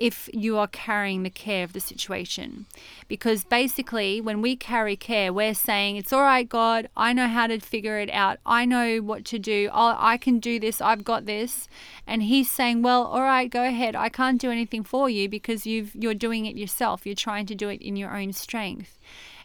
if 0.00 0.30
you 0.32 0.56
are 0.56 0.66
carrying 0.66 1.22
the 1.22 1.30
care 1.30 1.62
of 1.62 1.74
the 1.74 1.78
situation. 1.78 2.64
Because 3.06 3.44
basically, 3.44 4.18
when 4.18 4.40
we 4.40 4.56
carry 4.56 4.96
care, 4.96 5.30
we're 5.30 5.54
saying, 5.54 5.96
It's 5.96 6.12
all 6.12 6.22
right, 6.22 6.48
God, 6.48 6.88
I 6.96 7.12
know 7.12 7.28
how 7.28 7.46
to 7.46 7.60
figure 7.60 7.98
it 7.98 8.10
out. 8.10 8.38
I 8.46 8.64
know 8.64 8.98
what 8.98 9.26
to 9.26 9.38
do. 9.38 9.68
I'll, 9.72 9.94
I 9.98 10.16
can 10.16 10.38
do 10.38 10.58
this. 10.58 10.80
I've 10.80 11.04
got 11.04 11.26
this. 11.26 11.68
And 12.06 12.22
He's 12.22 12.50
saying, 12.50 12.80
Well, 12.80 13.04
all 13.04 13.20
right, 13.20 13.50
go 13.50 13.62
ahead. 13.62 13.94
I 13.94 14.08
can't 14.08 14.40
do 14.40 14.50
anything 14.50 14.84
for 14.84 15.10
you 15.10 15.28
because 15.28 15.66
you've, 15.66 15.94
you're 15.94 16.14
doing 16.14 16.46
it 16.46 16.56
yourself. 16.56 17.04
You're 17.04 17.14
trying 17.14 17.44
to 17.46 17.54
do 17.54 17.68
it 17.68 17.82
in 17.82 17.94
your 17.94 18.16
own 18.16 18.32
strength. 18.32 18.98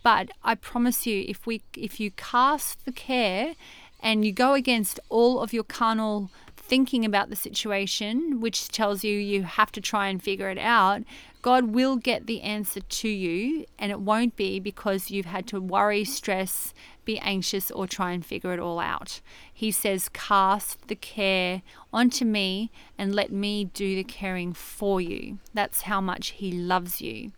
But 0.03 0.29
I 0.41 0.55
promise 0.55 1.05
you, 1.05 1.25
if 1.27 1.45
we 1.45 1.63
if 1.75 1.99
you 1.99 2.11
cast 2.11 2.85
the 2.85 2.91
care 2.91 3.55
and 3.99 4.23
you 4.23 4.31
go 4.31 4.53
against 4.53 4.99
all 5.09 5.41
of 5.41 5.51
your 5.51 5.63
carnal 5.63 6.29
thinking 6.67 7.05
about 7.05 7.29
the 7.29 7.35
situation, 7.35 8.41
which 8.41 8.69
tells 8.69 9.03
you 9.03 9.15
you 9.15 9.43
have 9.43 9.71
to 9.73 9.81
try 9.81 10.07
and 10.07 10.21
figure 10.21 10.49
it 10.49 10.57
out, 10.57 11.03
God 11.41 11.75
will 11.75 11.95
get 11.95 12.25
the 12.25 12.41
answer 12.41 12.79
to 12.79 13.07
you, 13.07 13.65
and 13.77 13.91
it 13.91 13.99
won't 13.99 14.35
be 14.35 14.59
because 14.59 15.11
you've 15.11 15.27
had 15.27 15.45
to 15.47 15.61
worry, 15.61 16.03
stress, 16.03 16.73
be 17.05 17.19
anxious, 17.19 17.69
or 17.69 17.85
try 17.85 18.13
and 18.13 18.25
figure 18.25 18.51
it 18.51 18.59
all 18.59 18.79
out. 18.79 19.21
He 19.53 19.69
says, 19.69 20.09
Cast 20.09 20.87
the 20.87 20.95
care 20.95 21.61
onto 21.93 22.25
me 22.25 22.71
and 22.97 23.13
let 23.13 23.31
me 23.31 23.65
do 23.65 23.95
the 23.95 24.03
caring 24.03 24.53
for 24.53 24.99
you. 24.99 25.37
That's 25.53 25.81
how 25.81 26.01
much 26.01 26.29
He 26.29 26.51
loves 26.51 26.99
you. 26.99 27.31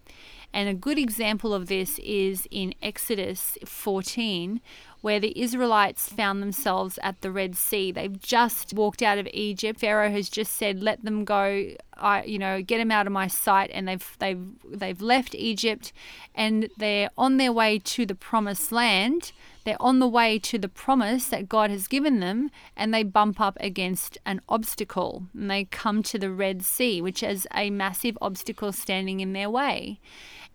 And 0.54 0.70
a 0.70 0.74
good 0.74 0.98
example 0.98 1.54
of 1.54 1.68
this 1.68 2.00
is 2.00 2.48
in 2.50 2.74
Exodus 2.82 3.58
14, 3.66 4.62
where 5.02 5.20
the 5.20 5.40
Israelites 5.40 6.10
found 6.10 6.42
themselves 6.42 6.98
at 7.04 7.22
the 7.22 7.32
Red 7.32 7.56
Sea. 7.56 7.92
They've 7.92 8.20
just 8.20 8.74
walked 8.74 9.02
out 9.02 9.18
of 9.18 9.28
Egypt. 9.34 9.80
Pharaoh 9.80 10.12
has 10.12 10.30
just 10.30 10.54
said, 10.54 10.82
"Let 10.82 11.04
them 11.04 11.26
go. 11.26 11.72
I, 11.96 12.24
you 12.24 12.40
know, 12.40 12.62
get 12.62 12.78
them 12.78 12.92
out 12.92 13.08
of 13.08 13.14
my 13.14 13.28
sight." 13.28 13.70
And 13.74 13.88
they've 13.88 14.18
they've 14.20 14.46
they've 14.70 15.02
left 15.02 15.36
Egypt, 15.36 15.94
and 16.36 16.70
they're 16.78 17.10
on 17.18 17.38
their 17.38 17.52
way 17.52 17.80
to 17.80 18.06
the 18.06 18.16
Promised 18.16 18.72
Land. 18.72 19.32
They're 19.64 19.82
on 19.82 20.00
the 20.00 20.08
way 20.08 20.40
to 20.40 20.58
the 20.58 20.70
promise 20.70 21.28
that 21.28 21.50
God 21.50 21.70
has 21.72 21.90
given 21.90 22.22
them, 22.22 22.52
and 22.78 22.94
they 22.94 23.04
bump 23.04 23.42
up 23.42 23.58
against 23.60 24.18
an 24.26 24.40
obstacle, 24.48 25.24
and 25.34 25.52
they 25.52 25.66
come 25.66 26.02
to 26.04 26.18
the 26.18 26.32
Red 26.32 26.64
Sea, 26.64 27.02
which 27.02 27.22
is 27.22 27.46
a 27.54 27.70
massive 27.70 28.18
obstacle 28.22 28.72
standing 28.72 29.20
in 29.20 29.34
their 29.34 29.50
way 29.50 30.00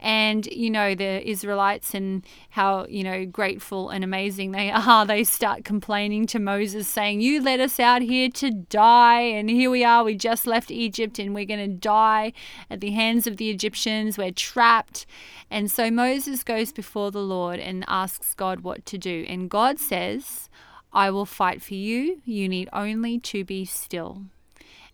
and 0.03 0.47
you 0.47 0.69
know 0.69 0.95
the 0.95 1.27
Israelites 1.27 1.95
and 1.95 2.27
how 2.51 2.85
you 2.91 3.03
know 3.03 3.25
grateful 3.25 3.89
and 3.89 4.05
amazing 4.05 4.51
they 4.51 4.71
are 4.75 5.07
they 5.07 5.25
start 5.25 5.65
complaining 5.65 6.27
to 6.27 6.39
Moses 6.39 6.87
saying 6.87 7.23
you 7.23 7.41
led 7.41 7.61
us 7.61 7.81
out 7.81 8.03
here 8.03 8.29
to 8.29 8.51
die 8.51 9.23
and 9.23 9.49
here 9.49 9.71
we 9.71 9.83
are 9.85 10.05
we 10.05 10.15
just 10.15 10.47
left 10.47 10.71
Egypt 10.71 11.19
and 11.19 11.35
we're 11.35 11.47
going 11.47 11.71
to 11.71 11.77
die 11.77 12.33
at 12.69 12.81
the 12.81 12.91
hands 12.91 13.27
of 13.27 13.37
the 13.37 13.51
Egyptians. 13.51 14.19
We're 14.19 14.33
trapped. 14.33 15.07
And 15.51 15.71
so 15.71 15.91
Moses 15.91 16.43
goes 16.43 16.73
before 16.73 17.11
the 17.11 17.23
Lord 17.23 17.61
and 17.61 17.85
asks 17.89 18.35
God 18.35 18.61
what 18.61 18.85
to 18.87 18.99
do. 18.99 19.25
And 19.29 19.51
God 19.51 19.79
says 19.79 20.49
I 20.93 21.11
will 21.11 21.27
fight 21.27 21.63
for 21.63 21.75
you. 21.75 22.21
You 22.25 22.49
need 22.49 22.69
only 22.73 23.19
to 23.21 23.45
be 23.45 23.65
still. 23.65 24.25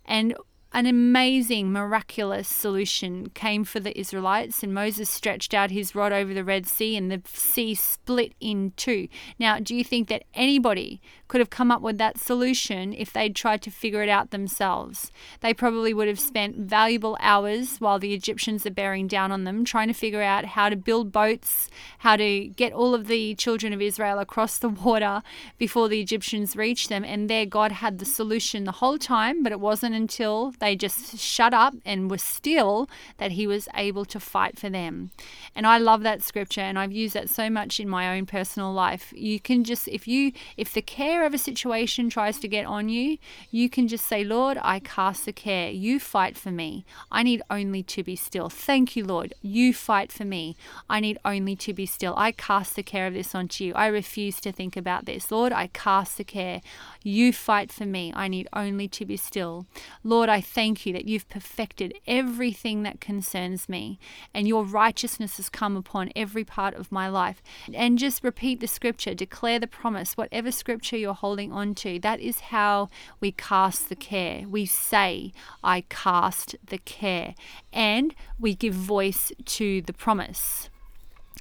And 0.05 0.37
an 0.73 0.85
amazing, 0.85 1.73
miraculous 1.73 2.47
solution 2.47 3.31
came 3.31 3.65
for 3.65 3.81
the 3.81 3.99
Israelites, 3.99 4.63
and 4.63 4.75
Moses 4.75 5.09
stretched 5.09 5.55
out 5.55 5.71
his 5.71 5.95
rod 5.95 6.13
over 6.13 6.35
the 6.35 6.45
Red 6.45 6.67
Sea, 6.67 6.95
and 6.95 7.11
the 7.11 7.23
sea 7.33 7.75
split 7.75 8.35
in 8.39 8.73
two. 8.77 9.09
Now, 9.39 9.59
do 9.61 9.75
you 9.75 9.83
think 9.83 10.09
that 10.09 10.25
anybody 10.35 11.01
could 11.27 11.41
have 11.41 11.49
come 11.49 11.71
up 11.71 11.81
with 11.81 11.97
that 11.99 12.19
solution 12.19 12.93
if 12.93 13.13
they'd 13.13 13.35
tried 13.35 13.63
to 13.63 13.71
figure 13.71 14.03
it 14.03 14.11
out 14.11 14.31
themselves? 14.31 15.11
They 15.41 15.55
probably 15.55 15.95
would 15.95 16.07
have 16.07 16.21
spent 16.21 16.57
valuable 16.57 17.17
hours 17.19 17.79
while 17.79 17.99
the 17.99 18.13
Egyptians 18.13 18.67
are 18.67 18.71
bearing 18.71 19.07
down 19.07 19.33
on 19.33 19.45
them, 19.45 19.65
trying 19.65 19.89
to 19.89 19.95
figure 19.95 20.23
out 20.23 20.45
how 20.45 20.69
to 20.69 20.77
build 20.77 21.13
boats, 21.13 21.71
how 21.99 22.17
to 22.17 22.47
get 22.49 22.75
all 22.75 22.95
of 22.95 23.07
the 23.07 23.35
children 23.37 23.73
of 23.73 23.81
Israel 23.81 24.19
across 24.19 24.59
the 24.59 24.69
water 24.69 25.23
before 25.57 25.89
the 25.89 26.01
Egyptians 26.01 26.57
reached 26.57 26.91
them. 26.91 27.05
And 27.05 27.31
there, 27.31 27.47
God 27.47 27.73
had 27.73 27.99
the 27.99 28.05
solution 28.05 28.65
the 28.65 28.73
whole 28.73 28.99
time, 28.99 29.43
but 29.43 29.53
it 29.53 29.61
wasn't 29.61 29.95
until 29.95 30.53
they 30.61 30.77
just 30.77 31.19
shut 31.19 31.55
up 31.55 31.75
and 31.85 32.11
were 32.11 32.19
still 32.19 32.89
that 33.19 33.33
he 33.33 33.47
was 33.47 33.69
able 33.75 34.05
to 34.07 34.21
fight 34.21 34.59
for 34.59 34.71
them. 34.71 35.11
And 35.55 35.67
I 35.67 35.79
love 35.79 36.03
that 36.03 36.23
scripture 36.23 36.61
and 36.61 36.79
I've 36.79 36.93
used 36.93 37.15
that 37.15 37.31
so 37.31 37.51
much 37.51 37.81
in 37.81 37.89
my 37.89 38.17
own 38.17 38.27
personal 38.27 38.73
life. 38.73 39.13
You 39.17 39.41
can 39.41 39.65
just 39.65 39.89
if 39.89 40.07
you 40.09 40.33
if 40.57 40.73
the 40.73 40.83
care 40.83 41.25
of 41.25 41.35
a 41.35 41.39
situation 41.39 42.11
tries 42.11 42.39
to 42.41 42.49
get 42.49 42.67
on 42.67 42.89
you, 42.89 43.19
you 43.51 43.69
can 43.69 43.89
just 43.89 44.07
say, 44.07 44.25
"Lord, 44.25 44.59
I 44.63 44.81
cast 44.81 45.25
the 45.25 45.33
care. 45.33 45.71
You 45.71 46.01
fight 46.01 46.37
for 46.37 46.51
me. 46.51 46.85
I 47.11 47.23
need 47.23 47.43
only 47.51 47.83
to 47.85 48.03
be 48.03 48.17
still. 48.17 48.49
Thank 48.49 48.97
you, 48.97 49.05
Lord. 49.05 49.35
You 49.43 49.73
fight 49.73 50.13
for 50.13 50.25
me. 50.25 50.57
I 50.89 51.01
need 51.01 51.19
only 51.25 51.57
to 51.57 51.73
be 51.73 51.87
still. 51.87 52.15
I 52.17 52.33
cast 52.33 52.77
the 52.77 52.83
care 52.83 53.07
of 53.07 53.15
this 53.15 53.35
onto 53.35 53.65
you. 53.65 53.75
I 53.75 53.87
refuse 53.87 54.41
to 54.41 54.53
think 54.53 54.77
about 54.77 55.05
this. 55.07 55.31
Lord, 55.31 55.53
I 55.53 55.69
cast 55.69 56.17
the 56.17 56.25
care. 56.25 56.61
You 57.03 57.33
fight 57.33 57.73
for 57.73 57.87
me. 57.87 58.13
I 58.15 58.29
need 58.29 58.49
only 58.53 58.89
to 58.89 59.05
be 59.05 59.17
still. 59.17 59.67
Lord, 60.05 60.29
I 60.29 60.41
thank 60.49 60.87
you 60.87 60.93
that 60.93 61.07
you've 61.07 61.29
perfected 61.29 61.95
everything 62.07 62.83
that 62.83 63.01
concerns 63.01 63.69
me, 63.69 63.99
and 64.33 64.49
your 64.49 64.65
righteousness 64.65 65.37
has 65.37 65.49
come 65.49 65.77
upon 65.77 66.11
every 66.17 66.45
part 66.45 66.75
of 66.75 66.91
my 66.91 67.09
life. 67.09 67.43
And 67.73 67.99
just 67.99 68.25
repeat 68.25 68.61
the 68.61 68.67
scripture, 68.67 69.15
declare 69.15 69.59
the 69.59 69.67
promise, 69.67 70.17
whatever 70.17 70.51
scripture 70.51 70.97
you're 70.97 71.15
holding 71.15 71.53
on 71.53 71.75
to. 71.77 71.99
That 71.99 72.21
is 72.21 72.41
how 72.41 72.89
we 73.21 73.33
cast 73.33 73.89
the 73.89 73.97
care. 73.97 74.47
We 74.49 74.67
say, 74.67 75.33
I 75.63 75.83
cast 75.89 76.57
the 76.67 76.79
care, 76.79 77.35
and 77.73 78.15
we 78.39 78.55
give 78.55 78.75
voice 78.75 79.33
to 79.45 79.83
the 79.83 79.93
promise 79.93 80.71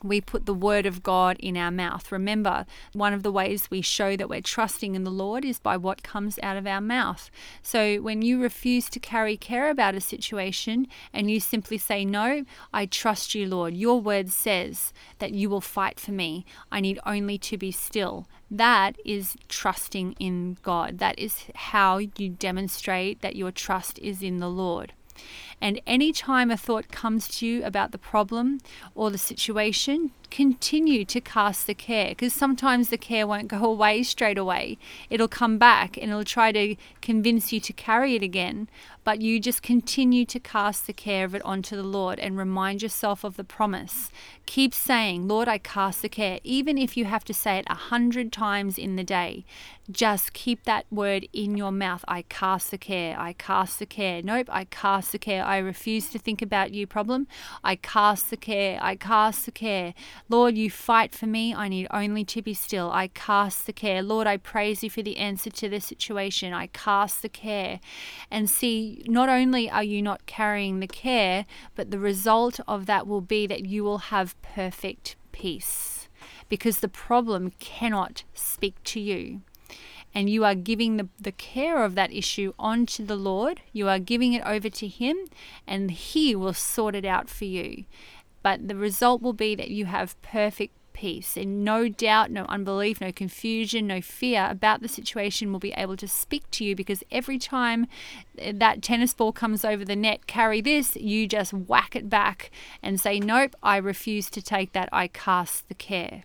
we 0.03 0.21
put 0.21 0.45
the 0.45 0.53
word 0.53 0.85
of 0.85 1.03
God 1.03 1.37
in 1.39 1.57
our 1.57 1.71
mouth. 1.71 2.11
Remember, 2.11 2.65
one 2.93 3.13
of 3.13 3.23
the 3.23 3.31
ways 3.31 3.69
we 3.69 3.81
show 3.81 4.15
that 4.15 4.29
we're 4.29 4.41
trusting 4.41 4.95
in 4.95 5.03
the 5.03 5.11
Lord 5.11 5.43
is 5.43 5.59
by 5.59 5.77
what 5.77 6.03
comes 6.03 6.39
out 6.43 6.57
of 6.57 6.67
our 6.67 6.81
mouth. 6.81 7.29
So 7.61 7.97
when 7.97 8.21
you 8.21 8.41
refuse 8.41 8.89
to 8.89 8.99
carry 8.99 9.37
care 9.37 9.69
about 9.69 9.95
a 9.95 10.01
situation 10.01 10.87
and 11.13 11.29
you 11.31 11.39
simply 11.39 11.77
say, 11.77 12.05
No, 12.05 12.43
I 12.73 12.85
trust 12.85 13.35
you, 13.35 13.47
Lord, 13.47 13.73
your 13.73 13.99
word 13.99 14.29
says 14.29 14.93
that 15.19 15.33
you 15.33 15.49
will 15.49 15.61
fight 15.61 15.99
for 15.99 16.11
me. 16.11 16.45
I 16.71 16.79
need 16.79 16.99
only 17.05 17.37
to 17.39 17.57
be 17.57 17.71
still. 17.71 18.27
That 18.49 18.97
is 19.03 19.35
trusting 19.49 20.15
in 20.19 20.57
God. 20.63 20.99
That 20.99 21.19
is 21.19 21.45
how 21.55 21.97
you 21.97 22.29
demonstrate 22.29 23.21
that 23.21 23.35
your 23.35 23.51
trust 23.51 23.99
is 23.99 24.23
in 24.23 24.37
the 24.37 24.49
Lord. 24.49 24.93
And 25.59 25.81
anytime 25.87 26.51
a 26.51 26.57
thought 26.57 26.89
comes 26.89 27.27
to 27.39 27.47
you 27.47 27.63
about 27.63 27.91
the 27.91 27.97
problem 27.97 28.59
or 28.93 29.09
the 29.09 29.17
situation, 29.17 30.11
continue 30.29 31.05
to 31.05 31.21
cast 31.21 31.67
the 31.67 31.73
care 31.73 32.09
because 32.09 32.33
sometimes 32.33 32.89
the 32.89 32.97
care 32.97 33.25
won't 33.25 33.47
go 33.47 33.63
away 33.71 34.03
straight 34.03 34.37
away. 34.37 34.77
It'll 35.09 35.27
come 35.27 35.57
back 35.57 35.97
and 35.97 36.11
it'll 36.11 36.23
try 36.23 36.51
to 36.51 36.75
convince 37.01 37.51
you 37.51 37.59
to 37.61 37.73
carry 37.73 38.15
it 38.15 38.23
again. 38.23 38.67
But 39.03 39.21
you 39.21 39.39
just 39.39 39.61
continue 39.61 40.25
to 40.25 40.39
cast 40.39 40.85
the 40.85 40.91
care 40.91 41.23
of 41.23 41.33
it 41.33 41.41
onto 41.43 41.77
the 41.77 41.83
Lord 41.83 42.19
and 42.19 42.37
remind 42.37 42.81
yourself 42.81 43.23
of 43.23 43.37
the 43.37 43.43
promise. 43.45 44.11
Keep 44.45 44.73
saying, 44.73 45.29
Lord, 45.29 45.47
I 45.47 45.59
cast 45.59 46.01
the 46.01 46.09
care, 46.09 46.41
even 46.43 46.77
if 46.77 46.97
you 46.97 47.05
have 47.05 47.23
to 47.25 47.33
say 47.33 47.57
it 47.57 47.65
a 47.69 47.75
hundred 47.75 48.33
times 48.33 48.77
in 48.77 48.97
the 48.97 49.05
day. 49.05 49.45
Just 49.89 50.33
keep 50.33 50.65
that 50.65 50.85
word 50.91 51.25
in 51.31 51.55
your 51.55 51.71
mouth. 51.71 52.03
I 52.05 52.23
cast 52.23 52.71
the 52.71 52.77
care. 52.77 53.17
I 53.17 53.31
cast 53.31 53.79
the 53.79 53.85
care. 53.85 54.21
Nope, 54.21 54.49
I 54.51 54.65
cast 54.65 55.13
the 55.13 55.19
care. 55.19 55.45
I 55.47 55.57
refuse 55.57 56.09
to 56.09 56.19
think 56.19 56.41
about 56.41 56.73
you, 56.73 56.85
problem. 56.85 57.27
I 57.63 57.75
cast 57.75 58.29
the 58.29 58.37
care. 58.37 58.77
I 58.81 58.95
cast 58.95 59.45
the 59.45 59.51
care. 59.51 59.93
Lord, 60.29 60.57
you 60.57 60.69
fight 60.69 61.15
for 61.15 61.25
me. 61.25 61.55
I 61.55 61.69
need 61.69 61.87
only 61.91 62.25
to 62.25 62.41
be 62.41 62.53
still. 62.53 62.91
I 62.91 63.07
cast 63.07 63.65
the 63.65 63.73
care. 63.73 64.01
Lord, 64.03 64.27
I 64.27 64.37
praise 64.37 64.83
you 64.83 64.89
for 64.89 65.01
the 65.01 65.17
answer 65.17 65.49
to 65.49 65.69
the 65.69 65.79
situation. 65.79 66.53
I 66.53 66.67
cast 66.67 67.21
the 67.21 67.29
care. 67.29 67.79
And 68.29 68.49
see, 68.49 69.03
not 69.07 69.29
only 69.29 69.69
are 69.69 69.83
you 69.83 70.01
not 70.01 70.25
carrying 70.25 70.79
the 70.79 70.87
care, 70.87 71.45
but 71.75 71.91
the 71.91 71.99
result 71.99 72.59
of 72.67 72.85
that 72.87 73.07
will 73.07 73.21
be 73.21 73.47
that 73.47 73.65
you 73.65 73.83
will 73.83 73.99
have 74.13 74.39
perfect 74.41 75.15
peace 75.31 76.09
because 76.49 76.79
the 76.79 76.87
problem 76.87 77.51
cannot 77.59 78.23
speak 78.33 78.81
to 78.83 78.99
you 78.99 79.41
and 80.13 80.29
you 80.29 80.43
are 80.43 80.55
giving 80.55 80.97
the, 80.97 81.07
the 81.19 81.31
care 81.31 81.83
of 81.83 81.95
that 81.95 82.11
issue 82.11 82.53
onto 82.57 83.05
the 83.05 83.15
Lord. 83.15 83.61
You 83.71 83.87
are 83.87 83.99
giving 83.99 84.33
it 84.33 84.43
over 84.45 84.69
to 84.69 84.87
Him, 84.87 85.17
and 85.65 85.91
He 85.91 86.35
will 86.35 86.53
sort 86.53 86.95
it 86.95 87.05
out 87.05 87.29
for 87.29 87.45
you. 87.45 87.85
But 88.43 88.67
the 88.67 88.75
result 88.75 89.21
will 89.21 89.33
be 89.33 89.55
that 89.55 89.69
you 89.69 89.85
have 89.85 90.19
perfect 90.21 90.73
peace 90.97 91.37
and 91.37 91.63
no 91.63 91.87
doubt, 91.87 92.31
no 92.31 92.43
unbelief, 92.45 92.99
no 92.99 93.11
confusion, 93.11 93.85
no 93.85 94.01
fear 94.01 94.47
about 94.49 94.81
the 94.81 94.87
situation 94.87 95.51
will 95.51 95.59
be 95.59 95.73
able 95.73 95.95
to 95.95 96.07
speak 96.07 96.49
to 96.49 96.65
you 96.65 96.75
because 96.75 97.03
every 97.11 97.37
time 97.37 97.85
that 98.35 98.81
tennis 98.81 99.13
ball 99.13 99.31
comes 99.31 99.63
over 99.63 99.85
the 99.85 99.95
net, 99.95 100.25
carry 100.25 100.59
this, 100.59 100.95
you 100.95 101.27
just 101.27 101.53
whack 101.53 101.95
it 101.95 102.09
back 102.09 102.49
and 102.81 102.99
say, 102.99 103.19
Nope, 103.19 103.55
I 103.61 103.77
refuse 103.77 104.29
to 104.31 104.41
take 104.41 104.73
that. 104.73 104.89
I 104.91 105.07
cast 105.07 105.67
the 105.67 105.75
care. 105.75 106.23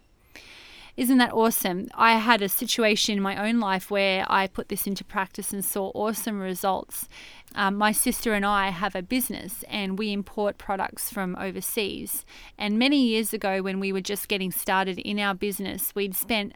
Isn't 0.95 1.17
that 1.19 1.33
awesome? 1.33 1.89
I 1.95 2.19
had 2.19 2.43
a 2.43 2.51
situation 2.51 3.17
in 3.17 3.23
my 3.23 3.49
own 3.49 3.61
life 3.61 3.91
where 3.91 4.27
I 4.29 4.47
put 4.47 4.69
this 4.69 4.87
into 4.87 5.05
practice 5.05 5.51
and 5.51 5.65
saw 5.65 5.91
awesome 5.95 6.39
results. 6.39 7.09
Um, 7.55 7.77
my 7.77 7.93
sister 7.93 8.35
and 8.35 8.45
I 8.45 8.69
have 8.69 8.95
a 8.95 9.01
business 9.01 9.65
and 9.69 9.99
we 9.99 10.13
import 10.13 10.59
products 10.59 11.11
from 11.11 11.35
overseas. 11.37 12.27
And 12.59 12.79
many 12.79 13.03
years 13.07 13.33
ago, 13.33 13.63
when 13.63 13.81
we 13.81 13.91
were 13.91 14.03
just 14.03 14.29
getting 14.29 14.53
started 14.53 14.99
in 14.99 15.19
our 15.19 15.35
business, 15.35 15.95
we'd 15.95 16.15
spent 16.15 16.53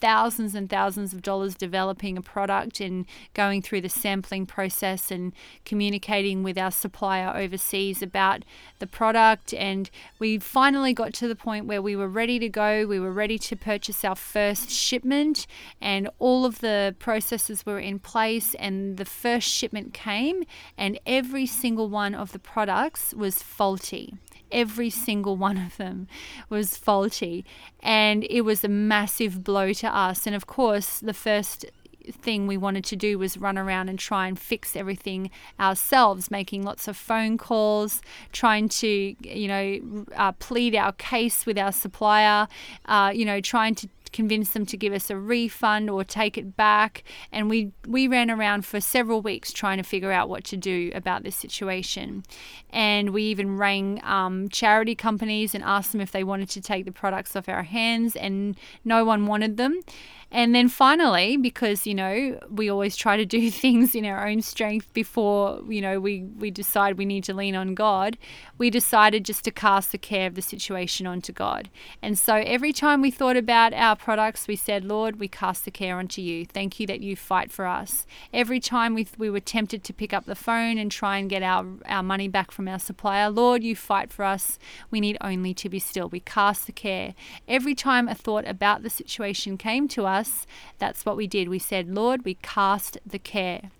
thousands 0.00 0.54
and 0.54 0.70
thousands 0.70 1.12
of 1.12 1.22
dollars 1.22 1.54
developing 1.54 2.16
a 2.16 2.22
product 2.22 2.80
and 2.80 3.06
going 3.34 3.62
through 3.62 3.80
the 3.80 3.88
sampling 3.88 4.46
process 4.46 5.10
and 5.10 5.32
communicating 5.64 6.42
with 6.42 6.56
our 6.56 6.70
supplier 6.70 7.36
overseas 7.36 8.02
about 8.02 8.44
the 8.78 8.86
product. 8.86 9.52
And 9.54 9.90
we 10.18 10.38
finally 10.38 10.92
got 10.92 11.12
to 11.14 11.28
the 11.28 11.36
point 11.36 11.66
where 11.66 11.82
we 11.82 11.96
were 11.96 12.08
ready 12.08 12.38
to 12.38 12.48
go. 12.48 12.86
We 12.86 13.00
were 13.00 13.12
ready 13.12 13.38
to 13.38 13.56
purchase 13.56 14.04
our 14.04 14.16
first 14.16 14.70
shipment, 14.70 15.46
and 15.80 16.08
all 16.18 16.44
of 16.44 16.60
the 16.60 16.94
processes 16.98 17.66
were 17.66 17.78
in 17.78 17.98
place. 17.98 18.54
And 18.54 18.96
the 18.96 19.04
first 19.04 19.48
shipment 19.48 19.94
came, 19.94 20.44
and 20.76 20.98
every 21.06 21.46
single 21.46 21.88
one 21.88 22.14
of 22.14 22.32
the 22.32 22.38
products 22.38 23.12
was 23.14 23.42
faulty 23.42 24.14
every 24.52 24.90
single 24.90 25.36
one 25.36 25.56
of 25.56 25.76
them 25.76 26.06
was 26.48 26.76
faulty. 26.76 27.44
And 27.80 28.24
it 28.28 28.42
was 28.42 28.64
a 28.64 28.68
massive 28.68 29.44
blow 29.44 29.72
to 29.74 29.94
us. 29.94 30.26
And 30.26 30.34
of 30.34 30.46
course 30.46 31.00
the 31.00 31.14
first 31.14 31.66
thing 32.12 32.46
we 32.46 32.56
wanted 32.56 32.84
to 32.84 32.96
do 32.96 33.18
was 33.18 33.36
run 33.36 33.58
around 33.58 33.88
and 33.88 33.98
try 33.98 34.26
and 34.26 34.38
fix 34.38 34.76
everything 34.76 35.30
ourselves, 35.58 36.30
making 36.30 36.62
lots 36.62 36.88
of 36.88 36.96
phone 36.96 37.38
calls, 37.38 38.00
trying 38.32 38.68
to, 38.68 39.14
you 39.20 39.48
know, 39.48 40.04
uh, 40.16 40.32
plead 40.32 40.74
our 40.74 40.92
case 40.92 41.46
with 41.46 41.58
our 41.58 41.72
supplier, 41.72 42.48
uh, 42.86 43.12
you 43.14 43.24
know, 43.24 43.40
trying 43.40 43.74
to 43.74 43.88
convince 44.12 44.50
them 44.50 44.66
to 44.66 44.76
give 44.76 44.92
us 44.92 45.10
a 45.10 45.16
refund 45.16 45.90
or 45.90 46.04
take 46.04 46.38
it 46.38 46.56
back. 46.56 47.02
And 47.32 47.48
we, 47.48 47.72
we 47.86 48.08
ran 48.08 48.30
around 48.30 48.64
for 48.64 48.80
several 48.80 49.20
weeks 49.22 49.52
trying 49.52 49.78
to 49.78 49.82
figure 49.82 50.12
out 50.12 50.28
what 50.28 50.44
to 50.44 50.56
do 50.56 50.90
about 50.94 51.22
this 51.22 51.36
situation. 51.36 52.24
And 52.70 53.10
we 53.10 53.24
even 53.24 53.56
rang 53.56 54.02
um, 54.04 54.48
charity 54.48 54.94
companies 54.94 55.54
and 55.54 55.64
asked 55.64 55.92
them 55.92 56.00
if 56.00 56.12
they 56.12 56.24
wanted 56.24 56.50
to 56.50 56.60
take 56.60 56.84
the 56.84 56.92
products 56.92 57.36
off 57.36 57.48
our 57.48 57.62
hands, 57.62 58.16
and 58.16 58.56
no 58.84 59.04
one 59.04 59.26
wanted 59.26 59.56
them. 59.56 59.80
And 60.30 60.54
then 60.54 60.68
finally, 60.68 61.38
because, 61.38 61.86
you 61.86 61.94
know, 61.94 62.38
we 62.50 62.68
always 62.68 62.96
try 62.96 63.16
to 63.16 63.24
do 63.24 63.50
things 63.50 63.94
in 63.94 64.04
our 64.04 64.28
own 64.28 64.42
strength 64.42 64.92
before, 64.92 65.62
you 65.68 65.80
know, 65.80 65.98
we, 66.00 66.24
we 66.24 66.50
decide 66.50 66.98
we 66.98 67.06
need 67.06 67.24
to 67.24 67.34
lean 67.34 67.56
on 67.56 67.74
God, 67.74 68.18
we 68.58 68.68
decided 68.68 69.24
just 69.24 69.44
to 69.44 69.50
cast 69.50 69.92
the 69.92 69.98
care 69.98 70.26
of 70.26 70.34
the 70.34 70.42
situation 70.42 71.06
onto 71.06 71.32
God. 71.32 71.70
And 72.02 72.18
so 72.18 72.34
every 72.34 72.72
time 72.72 73.00
we 73.00 73.10
thought 73.10 73.36
about 73.36 73.72
our 73.72 73.96
products, 73.96 74.46
we 74.46 74.56
said, 74.56 74.84
Lord, 74.84 75.18
we 75.18 75.28
cast 75.28 75.64
the 75.64 75.70
care 75.70 75.96
onto 75.96 76.20
you. 76.20 76.44
Thank 76.44 76.78
you 76.78 76.86
that 76.88 77.00
you 77.00 77.16
fight 77.16 77.50
for 77.50 77.66
us. 77.66 78.06
Every 78.32 78.60
time 78.60 78.94
we, 78.94 79.06
we 79.16 79.30
were 79.30 79.40
tempted 79.40 79.82
to 79.84 79.92
pick 79.94 80.12
up 80.12 80.26
the 80.26 80.34
phone 80.34 80.76
and 80.76 80.92
try 80.92 81.16
and 81.16 81.30
get 81.30 81.42
our, 81.42 81.64
our 81.86 82.02
money 82.02 82.28
back 82.28 82.50
from 82.50 82.68
our 82.68 82.78
supplier, 82.78 83.30
Lord, 83.30 83.62
you 83.64 83.74
fight 83.74 84.12
for 84.12 84.24
us. 84.24 84.58
We 84.90 85.00
need 85.00 85.16
only 85.22 85.54
to 85.54 85.68
be 85.70 85.78
still. 85.78 86.08
We 86.08 86.20
cast 86.20 86.66
the 86.66 86.72
care. 86.72 87.14
Every 87.46 87.74
time 87.74 88.08
a 88.08 88.14
thought 88.14 88.46
about 88.46 88.82
the 88.82 88.90
situation 88.90 89.56
came 89.56 89.88
to 89.88 90.04
us, 90.04 90.17
us, 90.18 90.46
that's 90.78 91.06
what 91.06 91.16
we 91.16 91.26
did. 91.26 91.48
We 91.48 91.58
said, 91.58 91.88
Lord, 91.88 92.24
we 92.24 92.34
cast 92.42 92.98
the 93.06 93.18
care. 93.18 93.70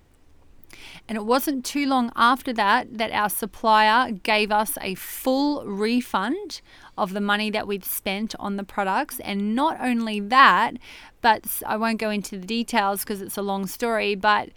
And 1.08 1.16
it 1.16 1.24
wasn't 1.24 1.64
too 1.64 1.86
long 1.86 2.12
after 2.14 2.52
that 2.52 2.98
that 2.98 3.10
our 3.12 3.30
supplier 3.30 4.12
gave 4.12 4.52
us 4.52 4.76
a 4.80 4.94
full 4.94 5.64
refund 5.64 6.60
of 6.96 7.12
the 7.14 7.20
money 7.20 7.50
that 7.50 7.66
we'd 7.66 7.84
spent 7.84 8.34
on 8.38 8.56
the 8.56 8.64
products. 8.64 9.18
And 9.20 9.54
not 9.54 9.78
only 9.80 10.20
that, 10.20 10.72
but 11.20 11.62
I 11.66 11.76
won't 11.76 11.98
go 11.98 12.10
into 12.10 12.38
the 12.38 12.46
details 12.46 13.00
because 13.00 13.22
it's 13.22 13.38
a 13.38 13.42
long 13.42 13.66
story, 13.66 14.14
but 14.14 14.50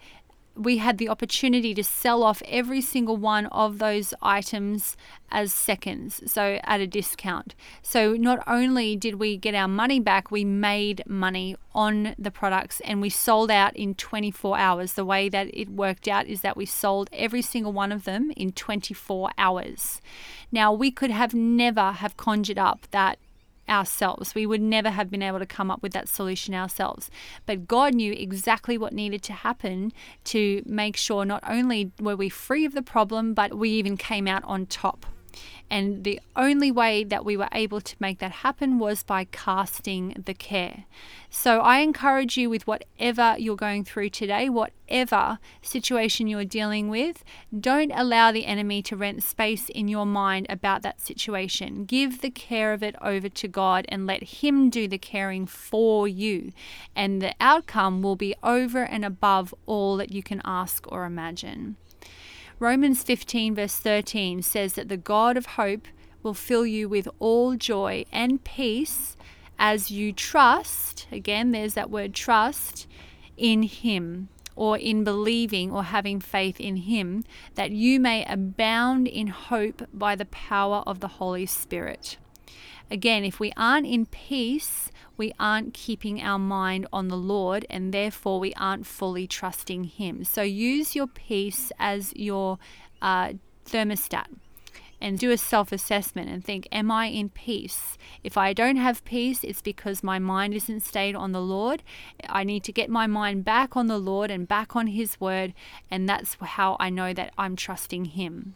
we 0.54 0.78
had 0.78 0.98
the 0.98 1.08
opportunity 1.08 1.74
to 1.74 1.84
sell 1.84 2.22
off 2.22 2.42
every 2.46 2.80
single 2.80 3.16
one 3.16 3.46
of 3.46 3.78
those 3.78 4.12
items 4.20 4.96
as 5.30 5.52
seconds, 5.52 6.30
so 6.30 6.60
at 6.64 6.80
a 6.80 6.86
discount. 6.86 7.54
So 7.80 8.14
not 8.14 8.42
only 8.46 8.96
did 8.96 9.14
we 9.14 9.36
get 9.36 9.54
our 9.54 9.68
money 9.68 9.98
back, 9.98 10.30
we 10.30 10.44
made 10.44 11.02
money 11.06 11.56
on 11.74 12.14
the 12.18 12.30
products 12.30 12.80
and 12.84 13.00
we 13.00 13.08
sold 13.08 13.50
out 13.50 13.74
in 13.74 13.94
24 13.94 14.58
hours. 14.58 14.92
The 14.92 15.04
way 15.04 15.28
that 15.30 15.48
it 15.54 15.70
worked 15.70 16.06
out 16.06 16.26
is 16.26 16.42
that 16.42 16.56
we 16.56 16.66
sold 16.66 17.08
every 17.12 17.42
single 17.42 17.72
one 17.72 17.92
of 17.92 18.04
them 18.04 18.30
in 18.36 18.52
24 18.52 19.30
hours. 19.38 20.00
Now, 20.50 20.72
we 20.72 20.90
could 20.90 21.10
have 21.10 21.32
never 21.32 21.92
have 21.92 22.16
conjured 22.16 22.58
up 22.58 22.86
that 22.90 23.18
ourselves. 23.68 24.34
We 24.34 24.46
would 24.46 24.60
never 24.60 24.90
have 24.90 25.10
been 25.10 25.22
able 25.22 25.38
to 25.38 25.46
come 25.46 25.70
up 25.70 25.82
with 25.82 25.92
that 25.92 26.08
solution 26.08 26.54
ourselves. 26.54 27.10
But 27.46 27.66
God 27.66 27.94
knew 27.94 28.12
exactly 28.12 28.76
what 28.76 28.92
needed 28.92 29.22
to 29.24 29.32
happen 29.32 29.92
to 30.24 30.62
make 30.66 30.96
sure 30.96 31.24
not 31.24 31.42
only 31.46 31.92
were 32.00 32.16
we 32.16 32.28
free 32.28 32.64
of 32.64 32.74
the 32.74 32.82
problem, 32.82 33.34
but 33.34 33.54
we 33.54 33.70
even 33.70 33.96
came 33.96 34.26
out 34.26 34.44
on 34.44 34.66
top. 34.66 35.06
And 35.70 36.04
the 36.04 36.20
only 36.36 36.70
way 36.70 37.04
that 37.04 37.24
we 37.24 37.36
were 37.36 37.48
able 37.52 37.80
to 37.80 37.96
make 37.98 38.18
that 38.18 38.30
happen 38.30 38.78
was 38.78 39.02
by 39.02 39.24
casting 39.24 40.22
the 40.26 40.34
care. 40.34 40.84
So 41.30 41.60
I 41.60 41.78
encourage 41.78 42.36
you 42.36 42.50
with 42.50 42.66
whatever 42.66 43.36
you're 43.38 43.56
going 43.56 43.84
through 43.84 44.10
today, 44.10 44.50
whatever 44.50 45.38
situation 45.62 46.26
you're 46.26 46.44
dealing 46.44 46.90
with, 46.90 47.24
don't 47.58 47.90
allow 47.92 48.32
the 48.32 48.44
enemy 48.44 48.82
to 48.82 48.96
rent 48.96 49.22
space 49.22 49.70
in 49.70 49.88
your 49.88 50.04
mind 50.04 50.46
about 50.50 50.82
that 50.82 51.00
situation. 51.00 51.86
Give 51.86 52.20
the 52.20 52.30
care 52.30 52.74
of 52.74 52.82
it 52.82 52.94
over 53.00 53.30
to 53.30 53.48
God 53.48 53.86
and 53.88 54.06
let 54.06 54.22
Him 54.22 54.68
do 54.68 54.86
the 54.86 54.98
caring 54.98 55.46
for 55.46 56.06
you. 56.06 56.52
And 56.94 57.22
the 57.22 57.34
outcome 57.40 58.02
will 58.02 58.16
be 58.16 58.34
over 58.42 58.84
and 58.84 59.04
above 59.04 59.54
all 59.64 59.96
that 59.96 60.12
you 60.12 60.22
can 60.22 60.42
ask 60.44 60.86
or 60.92 61.06
imagine. 61.06 61.76
Romans 62.62 63.02
15, 63.02 63.56
verse 63.56 63.74
13 63.74 64.40
says 64.40 64.74
that 64.74 64.88
the 64.88 64.96
God 64.96 65.36
of 65.36 65.46
hope 65.46 65.88
will 66.22 66.32
fill 66.32 66.64
you 66.64 66.88
with 66.88 67.08
all 67.18 67.56
joy 67.56 68.04
and 68.12 68.44
peace 68.44 69.16
as 69.58 69.90
you 69.90 70.12
trust. 70.12 71.08
Again, 71.10 71.50
there's 71.50 71.74
that 71.74 71.90
word 71.90 72.14
trust 72.14 72.86
in 73.36 73.64
Him 73.64 74.28
or 74.54 74.78
in 74.78 75.02
believing 75.02 75.72
or 75.72 75.82
having 75.82 76.20
faith 76.20 76.60
in 76.60 76.76
Him, 76.76 77.24
that 77.56 77.72
you 77.72 77.98
may 77.98 78.24
abound 78.26 79.08
in 79.08 79.26
hope 79.26 79.82
by 79.92 80.14
the 80.14 80.26
power 80.26 80.84
of 80.86 81.00
the 81.00 81.08
Holy 81.18 81.46
Spirit. 81.46 82.16
Again, 82.92 83.24
if 83.24 83.40
we 83.40 83.52
aren't 83.56 83.88
in 83.88 84.06
peace, 84.06 84.92
we 85.16 85.32
aren't 85.38 85.74
keeping 85.74 86.20
our 86.22 86.38
mind 86.38 86.86
on 86.92 87.08
the 87.08 87.16
Lord 87.16 87.66
and 87.68 87.92
therefore 87.92 88.40
we 88.40 88.52
aren't 88.54 88.86
fully 88.86 89.26
trusting 89.26 89.84
Him. 89.84 90.24
So 90.24 90.42
use 90.42 90.94
your 90.94 91.06
peace 91.06 91.72
as 91.78 92.12
your 92.14 92.58
uh, 93.00 93.34
thermostat 93.66 94.26
and 95.02 95.18
do 95.18 95.32
a 95.32 95.36
self 95.36 95.72
assessment 95.72 96.30
and 96.30 96.44
think, 96.44 96.68
Am 96.70 96.90
I 96.90 97.06
in 97.06 97.28
peace? 97.28 97.98
If 98.22 98.38
I 98.38 98.52
don't 98.52 98.76
have 98.76 99.04
peace, 99.04 99.42
it's 99.42 99.60
because 99.60 100.02
my 100.02 100.18
mind 100.18 100.54
isn't 100.54 100.80
stayed 100.80 101.16
on 101.16 101.32
the 101.32 101.42
Lord. 101.42 101.82
I 102.28 102.44
need 102.44 102.62
to 102.64 102.72
get 102.72 102.88
my 102.88 103.08
mind 103.08 103.44
back 103.44 103.76
on 103.76 103.88
the 103.88 103.98
Lord 103.98 104.30
and 104.30 104.46
back 104.46 104.76
on 104.76 104.86
His 104.86 105.20
word, 105.20 105.52
and 105.90 106.08
that's 106.08 106.36
how 106.40 106.76
I 106.78 106.88
know 106.88 107.12
that 107.12 107.32
I'm 107.36 107.56
trusting 107.56 108.06
Him. 108.06 108.54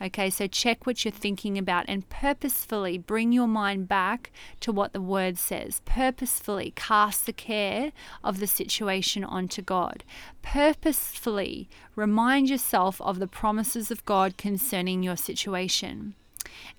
Okay, 0.00 0.28
so 0.28 0.46
check 0.46 0.86
what 0.86 1.04
you're 1.04 1.12
thinking 1.12 1.56
about 1.56 1.86
and 1.88 2.08
purposefully 2.10 2.98
bring 2.98 3.32
your 3.32 3.46
mind 3.46 3.88
back 3.88 4.30
to 4.60 4.70
what 4.70 4.92
the 4.92 5.00
word 5.00 5.38
says. 5.38 5.80
Purposefully 5.86 6.74
cast 6.76 7.24
the 7.24 7.32
care 7.32 7.92
of 8.22 8.38
the 8.38 8.46
situation 8.46 9.24
onto 9.24 9.62
God. 9.62 10.04
Purposefully 10.42 11.68
remind 11.94 12.50
yourself 12.50 13.00
of 13.00 13.18
the 13.18 13.26
promises 13.26 13.90
of 13.90 14.04
God 14.04 14.36
concerning 14.36 15.02
your 15.02 15.16
situation. 15.16 16.14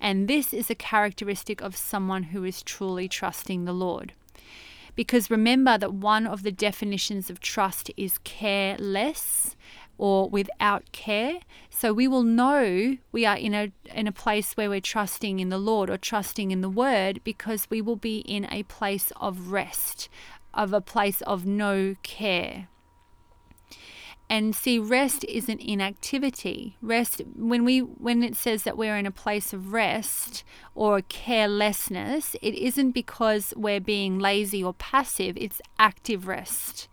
And 0.00 0.28
this 0.28 0.54
is 0.54 0.70
a 0.70 0.76
characteristic 0.76 1.60
of 1.60 1.76
someone 1.76 2.24
who 2.24 2.44
is 2.44 2.62
truly 2.62 3.08
trusting 3.08 3.64
the 3.64 3.72
Lord. 3.72 4.12
Because 4.94 5.30
remember 5.30 5.78
that 5.78 5.94
one 5.94 6.26
of 6.26 6.42
the 6.42 6.50
definitions 6.50 7.30
of 7.30 7.40
trust 7.40 7.90
is 7.96 8.18
careless 8.18 9.56
or 9.98 10.28
without 10.28 10.90
care. 10.92 11.40
So 11.68 11.92
we 11.92 12.08
will 12.08 12.22
know 12.22 12.96
we 13.12 13.26
are 13.26 13.36
in 13.36 13.52
a 13.54 13.72
in 13.94 14.06
a 14.06 14.12
place 14.12 14.54
where 14.54 14.70
we're 14.70 14.80
trusting 14.80 15.40
in 15.40 15.48
the 15.48 15.58
Lord 15.58 15.90
or 15.90 15.98
trusting 15.98 16.50
in 16.50 16.60
the 16.60 16.70
word 16.70 17.20
because 17.24 17.66
we 17.68 17.82
will 17.82 17.96
be 17.96 18.18
in 18.20 18.46
a 18.50 18.62
place 18.62 19.12
of 19.20 19.50
rest, 19.50 20.08
of 20.54 20.72
a 20.72 20.80
place 20.80 21.20
of 21.22 21.44
no 21.44 21.96
care. 22.02 22.68
And 24.30 24.54
see, 24.54 24.78
rest 24.78 25.24
isn't 25.24 25.60
inactivity. 25.60 26.76
Rest 26.82 27.22
when 27.34 27.64
we 27.64 27.80
when 27.80 28.22
it 28.22 28.36
says 28.36 28.64
that 28.64 28.76
we're 28.76 28.96
in 28.96 29.06
a 29.06 29.10
place 29.10 29.54
of 29.54 29.72
rest 29.72 30.44
or 30.74 31.00
carelessness, 31.00 32.36
it 32.42 32.54
isn't 32.54 32.90
because 32.90 33.54
we're 33.56 33.80
being 33.80 34.18
lazy 34.18 34.62
or 34.62 34.74
passive, 34.74 35.36
it's 35.38 35.62
active 35.78 36.28
rest. 36.28 36.88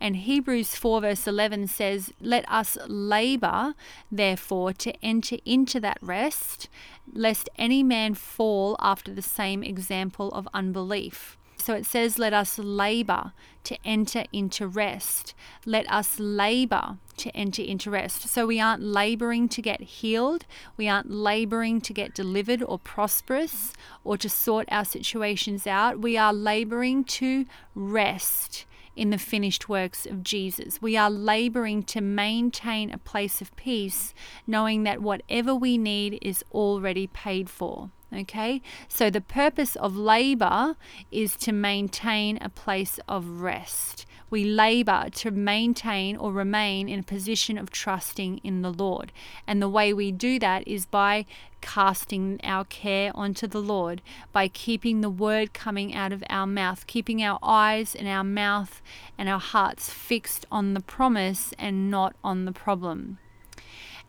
And 0.00 0.16
Hebrews 0.16 0.76
4, 0.76 1.00
verse 1.00 1.26
11 1.26 1.66
says, 1.66 2.12
Let 2.20 2.48
us 2.48 2.78
labor, 2.86 3.74
therefore, 4.12 4.72
to 4.74 4.94
enter 5.04 5.38
into 5.44 5.80
that 5.80 5.98
rest, 6.00 6.68
lest 7.12 7.48
any 7.56 7.82
man 7.82 8.14
fall 8.14 8.76
after 8.78 9.12
the 9.12 9.22
same 9.22 9.64
example 9.64 10.30
of 10.30 10.48
unbelief. 10.54 11.37
So 11.68 11.74
it 11.74 11.84
says, 11.84 12.18
Let 12.18 12.32
us 12.32 12.58
labor 12.58 13.34
to 13.64 13.76
enter 13.84 14.24
into 14.32 14.66
rest. 14.66 15.34
Let 15.66 15.86
us 15.92 16.18
labor 16.18 16.96
to 17.18 17.30
enter 17.36 17.60
into 17.60 17.90
rest. 17.90 18.26
So 18.26 18.46
we 18.46 18.58
aren't 18.58 18.82
laboring 18.82 19.50
to 19.50 19.60
get 19.60 19.82
healed. 19.82 20.46
We 20.78 20.88
aren't 20.88 21.10
laboring 21.10 21.82
to 21.82 21.92
get 21.92 22.14
delivered 22.14 22.62
or 22.62 22.78
prosperous 22.78 23.74
or 24.02 24.16
to 24.16 24.30
sort 24.30 24.66
our 24.70 24.86
situations 24.86 25.66
out. 25.66 26.00
We 26.00 26.16
are 26.16 26.32
laboring 26.32 27.04
to 27.04 27.44
rest 27.74 28.64
in 28.96 29.10
the 29.10 29.18
finished 29.18 29.68
works 29.68 30.06
of 30.06 30.22
Jesus. 30.22 30.80
We 30.80 30.96
are 30.96 31.10
laboring 31.10 31.82
to 31.82 32.00
maintain 32.00 32.90
a 32.90 32.96
place 32.96 33.42
of 33.42 33.54
peace, 33.56 34.14
knowing 34.46 34.84
that 34.84 35.02
whatever 35.02 35.54
we 35.54 35.76
need 35.76 36.18
is 36.22 36.42
already 36.50 37.08
paid 37.08 37.50
for. 37.50 37.90
Okay, 38.10 38.62
so 38.88 39.10
the 39.10 39.20
purpose 39.20 39.76
of 39.76 39.94
labor 39.94 40.76
is 41.10 41.36
to 41.36 41.52
maintain 41.52 42.38
a 42.40 42.48
place 42.48 42.98
of 43.06 43.42
rest. 43.42 44.06
We 44.30 44.44
labor 44.44 45.08
to 45.16 45.30
maintain 45.30 46.16
or 46.16 46.32
remain 46.32 46.88
in 46.88 47.00
a 47.00 47.02
position 47.02 47.58
of 47.58 47.70
trusting 47.70 48.38
in 48.38 48.62
the 48.62 48.72
Lord. 48.72 49.12
And 49.46 49.60
the 49.60 49.68
way 49.68 49.92
we 49.92 50.10
do 50.10 50.38
that 50.38 50.66
is 50.66 50.86
by 50.86 51.26
casting 51.60 52.40
our 52.42 52.64
care 52.64 53.10
onto 53.14 53.46
the 53.46 53.60
Lord, 53.60 54.00
by 54.32 54.48
keeping 54.48 55.02
the 55.02 55.10
word 55.10 55.52
coming 55.52 55.94
out 55.94 56.12
of 56.12 56.24
our 56.30 56.46
mouth, 56.46 56.86
keeping 56.86 57.22
our 57.22 57.38
eyes 57.42 57.94
and 57.94 58.08
our 58.08 58.24
mouth 58.24 58.80
and 59.18 59.28
our 59.28 59.40
hearts 59.40 59.90
fixed 59.90 60.46
on 60.50 60.72
the 60.72 60.80
promise 60.80 61.52
and 61.58 61.90
not 61.90 62.16
on 62.24 62.46
the 62.46 62.52
problem. 62.52 63.18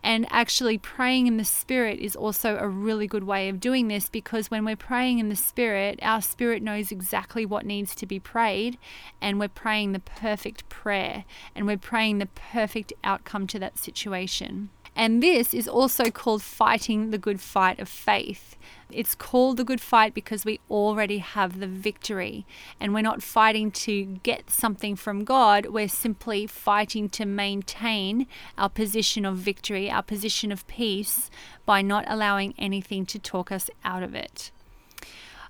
And 0.02 0.26
actually, 0.30 0.78
praying 0.78 1.26
in 1.26 1.36
the 1.36 1.44
Spirit 1.44 1.98
is 1.98 2.16
also 2.16 2.56
a 2.58 2.68
really 2.68 3.06
good 3.06 3.24
way 3.24 3.48
of 3.48 3.60
doing 3.60 3.88
this 3.88 4.08
because 4.08 4.50
when 4.50 4.64
we're 4.64 4.76
praying 4.76 5.18
in 5.18 5.28
the 5.28 5.36
Spirit, 5.36 5.98
our 6.02 6.22
Spirit 6.22 6.62
knows 6.62 6.90
exactly 6.90 7.44
what 7.44 7.66
needs 7.66 7.94
to 7.96 8.06
be 8.06 8.18
prayed, 8.18 8.78
and 9.20 9.38
we're 9.38 9.48
praying 9.48 9.92
the 9.92 10.00
perfect 10.00 10.68
prayer, 10.68 11.24
and 11.54 11.66
we're 11.66 11.76
praying 11.76 12.18
the 12.18 12.26
perfect 12.26 12.92
outcome 13.04 13.46
to 13.48 13.58
that 13.58 13.78
situation. 13.78 14.70
And 14.96 15.22
this 15.22 15.54
is 15.54 15.68
also 15.68 16.10
called 16.10 16.42
fighting 16.42 17.10
the 17.10 17.18
good 17.18 17.40
fight 17.40 17.78
of 17.78 17.88
faith. 17.88 18.56
It's 18.92 19.14
called 19.14 19.56
the 19.56 19.64
good 19.64 19.80
fight 19.80 20.14
because 20.14 20.44
we 20.44 20.60
already 20.70 21.18
have 21.18 21.60
the 21.60 21.66
victory. 21.66 22.44
And 22.80 22.92
we're 22.92 23.02
not 23.02 23.22
fighting 23.22 23.70
to 23.72 24.04
get 24.22 24.50
something 24.50 24.96
from 24.96 25.24
God, 25.24 25.66
we're 25.66 25.88
simply 25.88 26.46
fighting 26.46 27.08
to 27.10 27.24
maintain 27.24 28.26
our 28.58 28.68
position 28.68 29.24
of 29.24 29.36
victory, 29.36 29.90
our 29.90 30.02
position 30.02 30.50
of 30.50 30.66
peace, 30.66 31.30
by 31.64 31.82
not 31.82 32.04
allowing 32.08 32.54
anything 32.58 33.06
to 33.06 33.18
talk 33.18 33.52
us 33.52 33.70
out 33.84 34.02
of 34.02 34.14
it. 34.14 34.50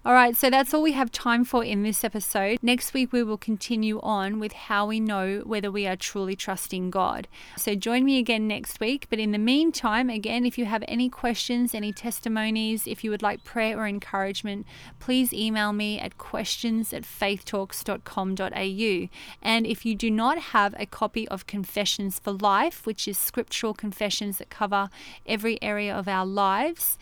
All 0.02 0.14
right, 0.14 0.34
so 0.34 0.48
that's 0.48 0.72
all 0.72 0.80
we 0.80 0.92
have 0.92 1.12
time 1.12 1.44
for 1.44 1.62
in 1.62 1.82
this 1.82 2.04
episode. 2.04 2.58
Next 2.62 2.94
week, 2.94 3.12
we 3.12 3.22
will 3.22 3.36
continue 3.36 4.00
on 4.00 4.40
with 4.40 4.54
how 4.54 4.86
we 4.86 4.98
know 4.98 5.42
whether 5.44 5.70
we 5.70 5.86
are 5.86 5.94
truly 5.94 6.34
trusting 6.34 6.88
God. 6.88 7.28
So 7.58 7.74
join 7.74 8.06
me 8.06 8.18
again 8.18 8.48
next 8.48 8.80
week. 8.80 9.08
But 9.10 9.18
in 9.18 9.32
the 9.32 9.38
meantime, 9.38 10.08
again, 10.08 10.46
if 10.46 10.56
you 10.56 10.64
have 10.64 10.82
any 10.88 11.10
questions, 11.10 11.74
any 11.74 11.92
testimonies, 11.92 12.86
if 12.86 13.04
you 13.04 13.10
would 13.10 13.20
like 13.20 13.44
prayer 13.44 13.78
or 13.78 13.86
encouragement, 13.86 14.64
please 15.00 15.34
email 15.34 15.74
me 15.74 16.00
at 16.00 16.16
questions 16.16 16.94
at 16.94 17.02
faithtalks.com.au. 17.02 19.08
And 19.42 19.66
if 19.66 19.84
you 19.84 19.94
do 19.94 20.10
not 20.10 20.38
have 20.38 20.74
a 20.78 20.86
copy 20.86 21.28
of 21.28 21.46
Confessions 21.46 22.18
for 22.18 22.32
Life, 22.32 22.86
which 22.86 23.06
is 23.06 23.18
scriptural 23.18 23.74
confessions 23.74 24.38
that 24.38 24.48
cover 24.48 24.88
every 25.26 25.62
area 25.62 25.94
of 25.94 26.08
our 26.08 26.24
lives, 26.24 26.96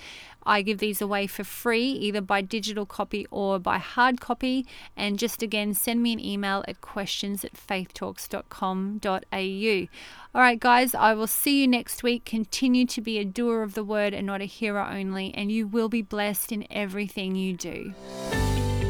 I 0.49 0.63
give 0.63 0.79
these 0.79 1.03
away 1.03 1.27
for 1.27 1.45
free, 1.45 1.87
either 1.87 2.21
by 2.21 2.41
digital 2.41 2.87
copy 2.87 3.27
or 3.31 3.59
by 3.59 3.79
hard 3.79 4.21
copy. 4.21 4.67
And 4.97 5.19
just 5.19 5.43
again, 5.43 5.75
send 5.75 6.03
me 6.03 6.15
an 6.15 6.21
email 6.21 6.65
at 6.67 6.81
questions 6.81 7.45
at 7.45 7.53
faithtalks.com.au. 7.53 9.89
All 10.35 10.43
right, 10.43 10.59
guys, 10.59 10.95
I 10.95 11.15
will 11.15 11.27
see 11.27 11.61
you 11.61 11.69
next 11.69 12.03
week. 12.03 12.25
Continue 12.25 12.87
to 12.87 13.01
be 13.01 13.19
a 13.19 13.25
doer 13.25 13.63
of 13.63 13.75
the 13.75 13.85
word 13.85 14.15
and 14.15 14.27
not 14.27 14.41
a 14.41 14.47
hearer 14.47 14.81
only, 14.81 15.33
and 15.35 15.53
you 15.53 15.67
will 15.67 15.89
be 15.89 16.03
blessed 16.03 16.51
in 16.51 16.67
everything 16.71 17.37
you 17.37 17.55
do. 17.55 17.95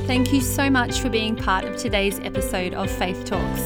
Thank 0.08 0.32
you 0.32 0.40
so 0.40 0.68
much 0.70 1.00
for 1.00 1.10
being 1.10 1.36
part 1.36 1.66
of 1.66 1.76
today's 1.76 2.18
episode 2.20 2.72
of 2.72 2.90
Faith 2.90 3.26
Talks. 3.26 3.60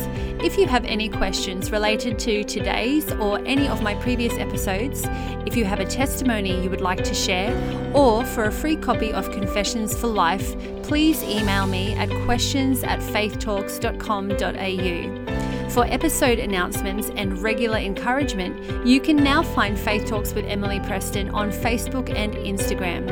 If 0.45 0.59
you 0.59 0.67
have 0.67 0.85
any 0.85 1.09
questions 1.09 1.71
related 1.71 2.19
to 2.19 2.43
today's 2.43 3.13
or 3.13 3.39
any 3.47 3.69
of 3.69 3.81
my 3.81 3.95
previous 3.95 4.37
episodes, 4.39 5.05
if 5.47 5.57
you 5.57 5.65
have 5.65 5.79
a 5.79 5.85
testimony 5.85 6.61
you 6.61 6.69
would 6.69 6.81
like 6.81 7.05
to 7.05 7.15
share, 7.15 7.55
or 7.95 8.25
for 8.25 8.47
a 8.47 8.51
free 8.51 8.75
copy 8.75 9.13
of 9.13 9.31
Confessions 9.31 9.97
for 9.97 10.09
Life, 10.09 10.57
please 10.83 11.23
email 11.23 11.69
me 11.69 11.95
at 11.95 12.11
questions 12.25 12.83
at 12.83 12.99
faithtalks.com.au. 12.99 15.52
For 15.73 15.87
episode 15.87 16.39
announcements 16.39 17.09
and 17.17 17.39
regular 17.43 17.79
encouragement, 17.79 18.87
you 18.87 19.01
can 19.01 19.17
now 19.17 19.43
find 19.43 19.79
Faith 19.79 20.07
Talks 20.07 20.35
with 20.35 20.45
Emily 20.45 20.81
Preston 20.81 21.31
on 21.31 21.51
Facebook 21.51 22.15
and 22.15 22.35
Instagram. 22.35 23.09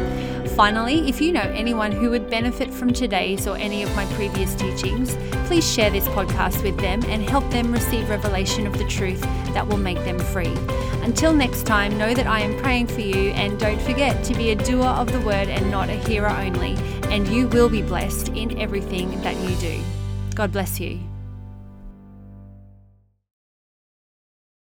Finally, 0.51 1.09
if 1.09 1.23
you 1.23 1.33
know 1.33 1.41
anyone 1.41 1.91
who 1.91 2.11
would 2.11 2.29
benefit 2.29 2.71
from 2.71 2.93
today's 2.93 3.47
or 3.47 3.57
any 3.57 3.83
of 3.83 3.97
my 3.97 4.05
previous 4.13 4.55
teachings, 4.55 5.17
please 5.47 5.67
share 5.67 5.89
this 5.89 6.07
podcast 6.09 6.63
with 6.63 6.79
them 6.79 7.03
and 7.07 7.23
help 7.23 7.49
them 7.51 7.73
receive 7.73 8.11
revelation 8.11 8.67
of 8.67 8.77
the 8.77 8.87
truth 8.89 9.23
that 9.55 9.67
will 9.67 9.79
make 9.79 10.05
them 10.05 10.19
free. 10.19 10.55
Until 11.03 11.33
next 11.33 11.65
time, 11.65 11.97
know 11.97 12.13
that 12.13 12.27
I 12.27 12.41
am 12.41 12.61
praying 12.61 12.89
for 12.89 13.01
you 13.01 13.31
and 13.31 13.59
don't 13.59 13.81
forget 13.81 14.23
to 14.25 14.35
be 14.35 14.51
a 14.51 14.55
doer 14.55 14.85
of 14.85 15.11
the 15.11 15.21
word 15.21 15.49
and 15.49 15.71
not 15.71 15.89
a 15.89 15.95
hearer 15.95 16.29
only, 16.29 16.75
and 17.05 17.27
you 17.29 17.49
will 17.49 17.71
be 17.71 17.81
blessed 17.81 18.29
in 18.29 18.61
everything 18.61 19.19
that 19.23 19.37
you 19.49 19.57
do. 19.57 19.83
God 20.35 20.53
bless 20.53 20.79
you. 20.79 21.10